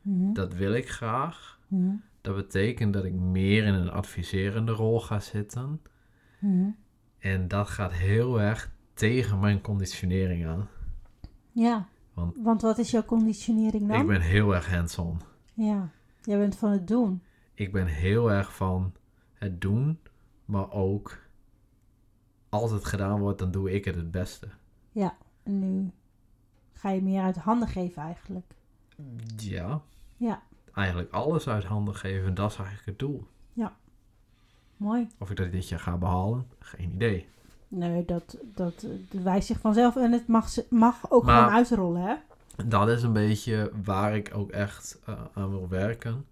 [0.01, 1.59] Mhm, Dat wil ik graag.
[1.67, 5.81] mhm, Dat betekent dat ik meer in een adviserende rol ga zitten.
[6.39, 6.69] mhm.
[7.19, 10.67] En dat gaat heel erg tegen mijn conditionering aan.
[11.51, 11.87] ja.
[12.19, 13.99] Want- Want wat is jouw conditionering dan?
[14.01, 15.21] Ik ben heel erg hands-on.
[15.53, 15.89] Ja,
[16.21, 17.21] jij bent van het doen.
[17.53, 18.93] Ik ben heel erg van
[19.33, 19.99] het doen,
[20.45, 21.17] maar ook
[22.49, 24.47] als het gedaan wordt, dan doe ik het het beste.
[25.43, 25.91] En nu
[26.73, 28.53] ga je meer uit handen geven eigenlijk.
[29.37, 29.81] Ja.
[30.17, 30.41] Ja.
[30.73, 33.27] Eigenlijk alles uit handen geven, dat is eigenlijk het doel.
[34.77, 35.07] Mooi.
[35.17, 37.27] Of ik dat dit jaar ga behalen, geen idee.
[37.71, 42.15] Nee, dat, dat, wijst zich vanzelf en het mag, mag ook Maar- gewoon uitrollen, hè?
[42.65, 46.25] Dat is een beetje waar ik ook echt eh, aan wil werken.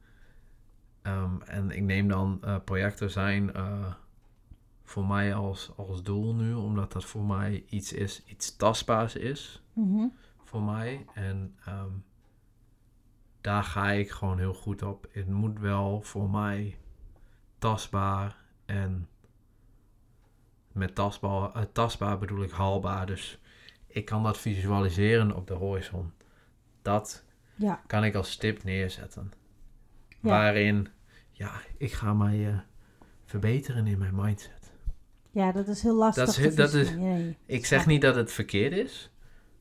[1.01, 3.93] Ehm, en ik neem dan eh, projecten zijn eh,
[4.83, 9.63] voor mij als, als doel nu, omdat dat voor mij iets is, iets tastbaars is
[9.73, 10.05] Mhm.
[10.43, 11.05] voor mij.
[11.13, 11.89] En ehm,
[13.41, 15.07] daar ga ik gewoon heel goed op.
[15.11, 16.77] Het moet wel voor mij
[17.57, 18.35] tastbaar
[18.65, 19.07] en
[20.77, 23.05] met tastbaar, eh, tastbaar bedoel ik haalbaar.
[23.05, 23.39] Dus
[23.87, 26.11] ik kan dat visualiseren op de horizon.
[26.81, 27.25] Dat
[27.55, 27.81] Ja.
[27.87, 29.31] kan ik als stip neerzetten.
[30.07, 30.29] Ja.
[30.29, 30.87] Waarin,
[31.31, 32.57] ja, ik ga mij eh,
[33.25, 34.71] verbeteren in mijn mindset.
[35.31, 36.25] ja, dat is heel lastig.
[36.25, 37.37] Dat is heel- dat is- nee.
[37.45, 39.11] Ik zeg niet dat het verkeerd is,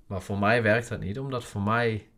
[0.06, 2.08] maar voor mij werkt dat niet, omdat voor mij,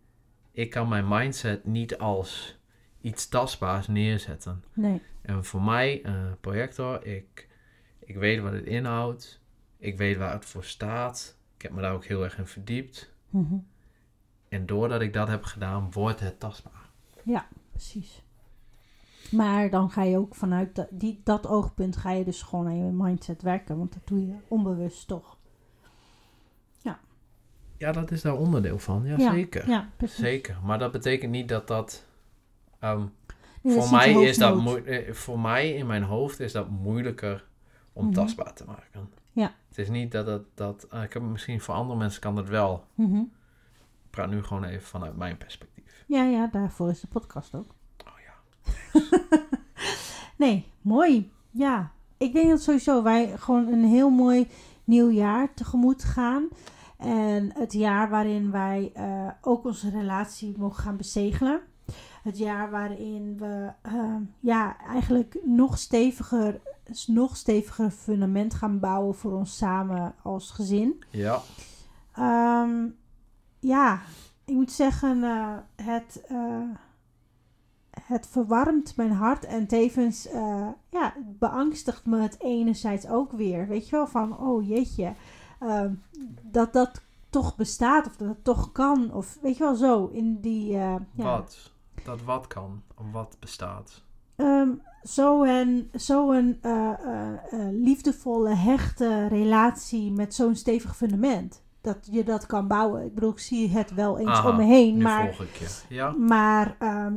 [0.53, 2.59] ik kan mijn mindset niet als
[3.01, 4.65] iets tastbaars neerzetten.
[4.73, 5.03] Nee.
[5.23, 7.48] En voor mij, eh projector, ik,
[7.99, 9.41] ik weet wat het inhoudt,
[9.77, 13.13] ik weet waar het voor staat, ik heb me daar ook heel erg in verdiept.
[13.31, 13.55] Mhm.
[14.49, 16.91] En doordat ik dat heb gedaan, wordt het tastbaar.
[17.71, 18.23] Precies.
[19.31, 22.77] Maar dan ga je ook vanuit dat, die, dat oogpunt ga je dus gewoon aan
[22.77, 23.79] je mindset werken.
[23.79, 25.39] Want dat doe je onbewust toch.
[27.79, 29.69] Ja, dat is daar onderdeel van, ja, Ja, zeker.
[29.69, 30.19] Ja, precies.
[30.19, 32.07] Zeker, maar dat betekent niet dat dat...
[32.79, 33.05] ehm,
[33.63, 36.71] Nee, dat voor, niet mij is dat eh, voor mij in mijn hoofd is dat
[36.71, 37.45] moeilijker
[37.99, 38.15] om Mhm.
[38.15, 39.11] tastbaar te maken.
[39.33, 39.53] Ja.
[39.69, 40.87] Het is niet dat het dat.
[40.91, 42.85] eh, ik heb misschien voor andere mensen kan dat wel.
[42.95, 43.17] Mhm.
[44.05, 46.05] Ik praat nu gewoon even vanuit mijn perspectief.
[46.07, 47.75] Ja, ja, daarvoor is de podcast ook.
[48.07, 49.01] Oh ja.
[50.37, 51.33] Nee, mooi.
[51.51, 54.47] Ja, ik denk dat sowieso wij gewoon een heel mooi
[54.85, 56.49] nieuw jaar tegemoet gaan.
[56.99, 61.61] En het jaar waarin wij eh, ook onze relatie mogen gaan bezegelen.
[62.29, 66.61] Het jaar waarin we eh, ja, eigenlijk nog steviger,
[67.07, 71.05] nog steviger fundament gaan bouwen voor ons samen als gezin.
[71.11, 71.41] Ja.
[72.13, 72.87] Ehm,
[73.59, 74.01] ja,
[74.45, 75.57] ik moet zeggen, eh,
[75.87, 76.71] het, eh,
[78.01, 83.67] het verwarmt mijn hart en tevens eh, ja, beangstigt me het enerzijds ook weer.
[83.67, 85.15] Weet je wel, van oh jeetje,
[85.61, 85.95] ehm,
[86.43, 89.13] dat dat toch bestaat of dat het toch kan.
[89.13, 90.73] Of weet je wel, zo in die...
[90.73, 91.77] ja, Wat?
[92.05, 94.05] Dat wat kan, of wat bestaat.
[94.37, 94.71] Ehm,
[95.03, 101.63] Zo'n zo een, eh, eh, eh, liefdevolle, hechte relatie met zo'n stevig fundament.
[101.81, 103.05] Dat je dat kan bouwen.
[103.05, 105.03] Ik bedoel, ik zie het wel eens Aha, om me heen.
[105.03, 105.95] Maar, volg ik je.
[105.95, 106.11] Ja.
[106.11, 107.15] maar ehm,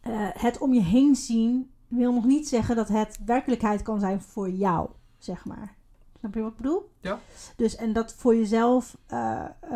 [0.00, 4.20] eh, het om je heen zien wil nog niet zeggen dat het werkelijkheid kan zijn
[4.20, 5.74] voor jou, zeg maar.
[6.18, 6.90] Snap je wat ik bedoel?
[7.00, 7.18] Ja.
[7.56, 8.96] Dus en dat voor jezelf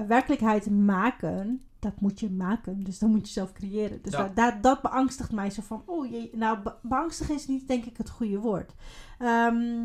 [0.06, 2.84] werkelijkheid maken, dat moet je maken.
[2.84, 4.02] Dus dat moet je zelf creëren.
[4.02, 4.18] Dus Ja.
[4.18, 7.84] daar, daar- dat beangstigt mij zo van, oh jee, nou be- beangstig is niet denk
[7.84, 8.74] ik het goede woord.
[9.18, 9.84] Ehm,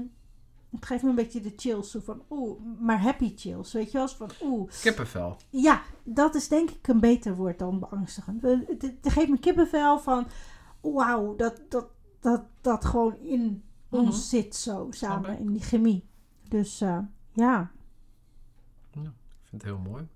[0.70, 3.98] het geeft me een beetje de chills, zo van, oeh, maar happy chills, weet je
[3.98, 4.08] wel?
[4.08, 5.38] Van, oeh, Kippenvel.
[5.50, 8.44] ja, dat is denk ik een beter woord dan beangstigend.
[8.44, 10.28] Eh, Het, het geeft me kippenvel van,
[10.82, 11.88] wauw, dat, dat,
[12.20, 14.02] dat, dat gewoon in Mhm.
[14.02, 16.08] ons zit zo samen in die chemie.
[16.50, 17.00] Dus eh,
[17.34, 17.72] ja,
[18.92, 19.14] Ik vind
[19.52, 20.08] het heel mooi.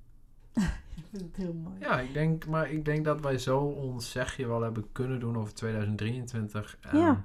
[0.96, 1.76] ik vind het heel mooi.
[1.80, 5.38] Ja, ik denk, maar ik denk dat wij zo ons zegje wel hebben kunnen doen
[5.38, 7.24] over 2023 en Ja.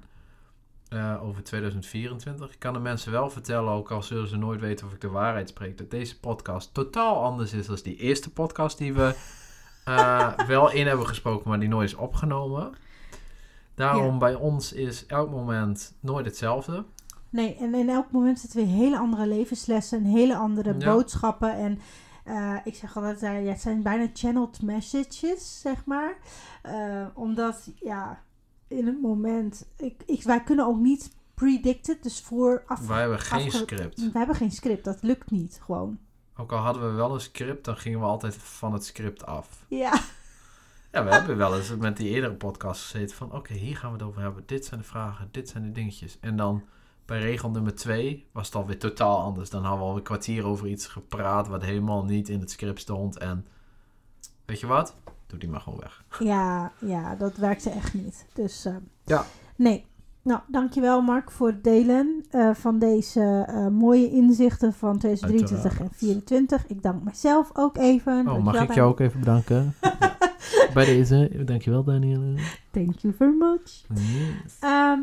[0.89, 2.51] eh, over 2024.
[2.53, 5.09] Ik kan de mensen wel vertellen, ook al zullen ze nooit weten of ik de
[5.09, 9.15] waarheid spreek, dat deze podcast totaal anders is dan die eerste podcast die we
[9.85, 12.73] eh, wel in hebben gesproken, maar die nooit is opgenomen.
[13.75, 14.17] Daarom Ja.
[14.17, 16.83] bij ons is elk moment nooit hetzelfde.
[17.29, 20.85] Nee, en in elk moment zitten weer hele andere levenslessen, hele andere Ja.
[20.93, 21.53] boodschappen.
[21.57, 21.79] En
[22.23, 26.17] eh, ik zeg altijd, eh, ja, het zijn bijna channeled messages, zeg maar.
[26.61, 28.23] Eh, omdat, ja,
[28.67, 32.87] in het moment, ik, ik, wij kunnen ook niet predicted, dus vooraf.
[32.87, 34.11] Wij hebben geen afge- script.
[34.11, 35.99] We hebben geen script, dat lukt niet gewoon.
[36.35, 39.65] Ook al hadden we wel een script, dan gingen we altijd van het script af.
[39.67, 39.93] Ja,
[40.91, 43.31] Ja, we hebben wel eens met die eerdere podcast gezeten van...
[43.33, 44.43] Oké, hier gaan we het over hebben.
[44.45, 46.17] Dit zijn de vragen, dit zijn de dingetjes.
[46.19, 46.63] En dan
[47.05, 49.49] bij regel nummer twee was het alweer totaal anders.
[49.49, 51.47] Dan hadden we al een kwartier over iets gepraat...
[51.47, 53.17] wat helemaal niet in het script stond.
[53.17, 53.45] En
[54.45, 54.95] weet je wat?
[55.27, 56.03] Doe die maar gewoon weg.
[56.19, 58.25] Ja, ja, dat werkte echt niet.
[58.33, 58.75] Dus eh,
[59.05, 59.25] Ja.
[59.55, 59.85] nee.
[60.23, 65.89] Nou, dankjewel Mark voor het delen eh, van deze eh, mooie inzichten van 2023 en
[65.91, 66.67] 2024.
[66.67, 68.17] Ik dank mezelf ook even.
[68.19, 69.75] Oh, Dankjewel, mag ik jou ook even bedanken?
[70.73, 71.43] bij deze.
[71.45, 72.35] Dankjewel, Daniel.
[72.71, 73.83] Thank you very much.
[73.93, 74.57] Yes.
[74.59, 74.99] Ehm,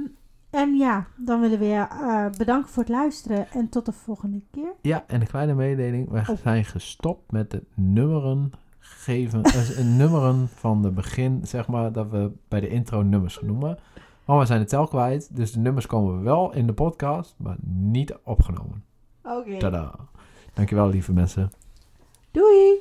[0.51, 4.41] en ja, dan willen we je eh, bedanken voor het luisteren en tot de volgende
[4.51, 4.73] keer.
[4.83, 6.11] Ja, en een kleine mededeling.
[6.11, 6.37] We Oh.
[6.43, 9.41] zijn gestopt met het nummeren geven.
[9.79, 13.79] een nummeren van de begin, zeg maar, dat we bij de intro nummers noemen.
[14.25, 15.37] Maar we zijn het tel kwijt.
[15.37, 18.85] Dus de nummers komen wel in de podcast, maar niet opgenomen.
[19.23, 19.57] Oké.
[19.59, 19.95] Tada.
[20.55, 21.51] Dankjewel, lieve mensen.
[22.31, 22.73] Doei!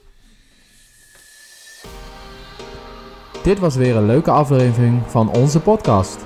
[3.43, 6.26] Dit was weer een leuke aflevering van onze podcast.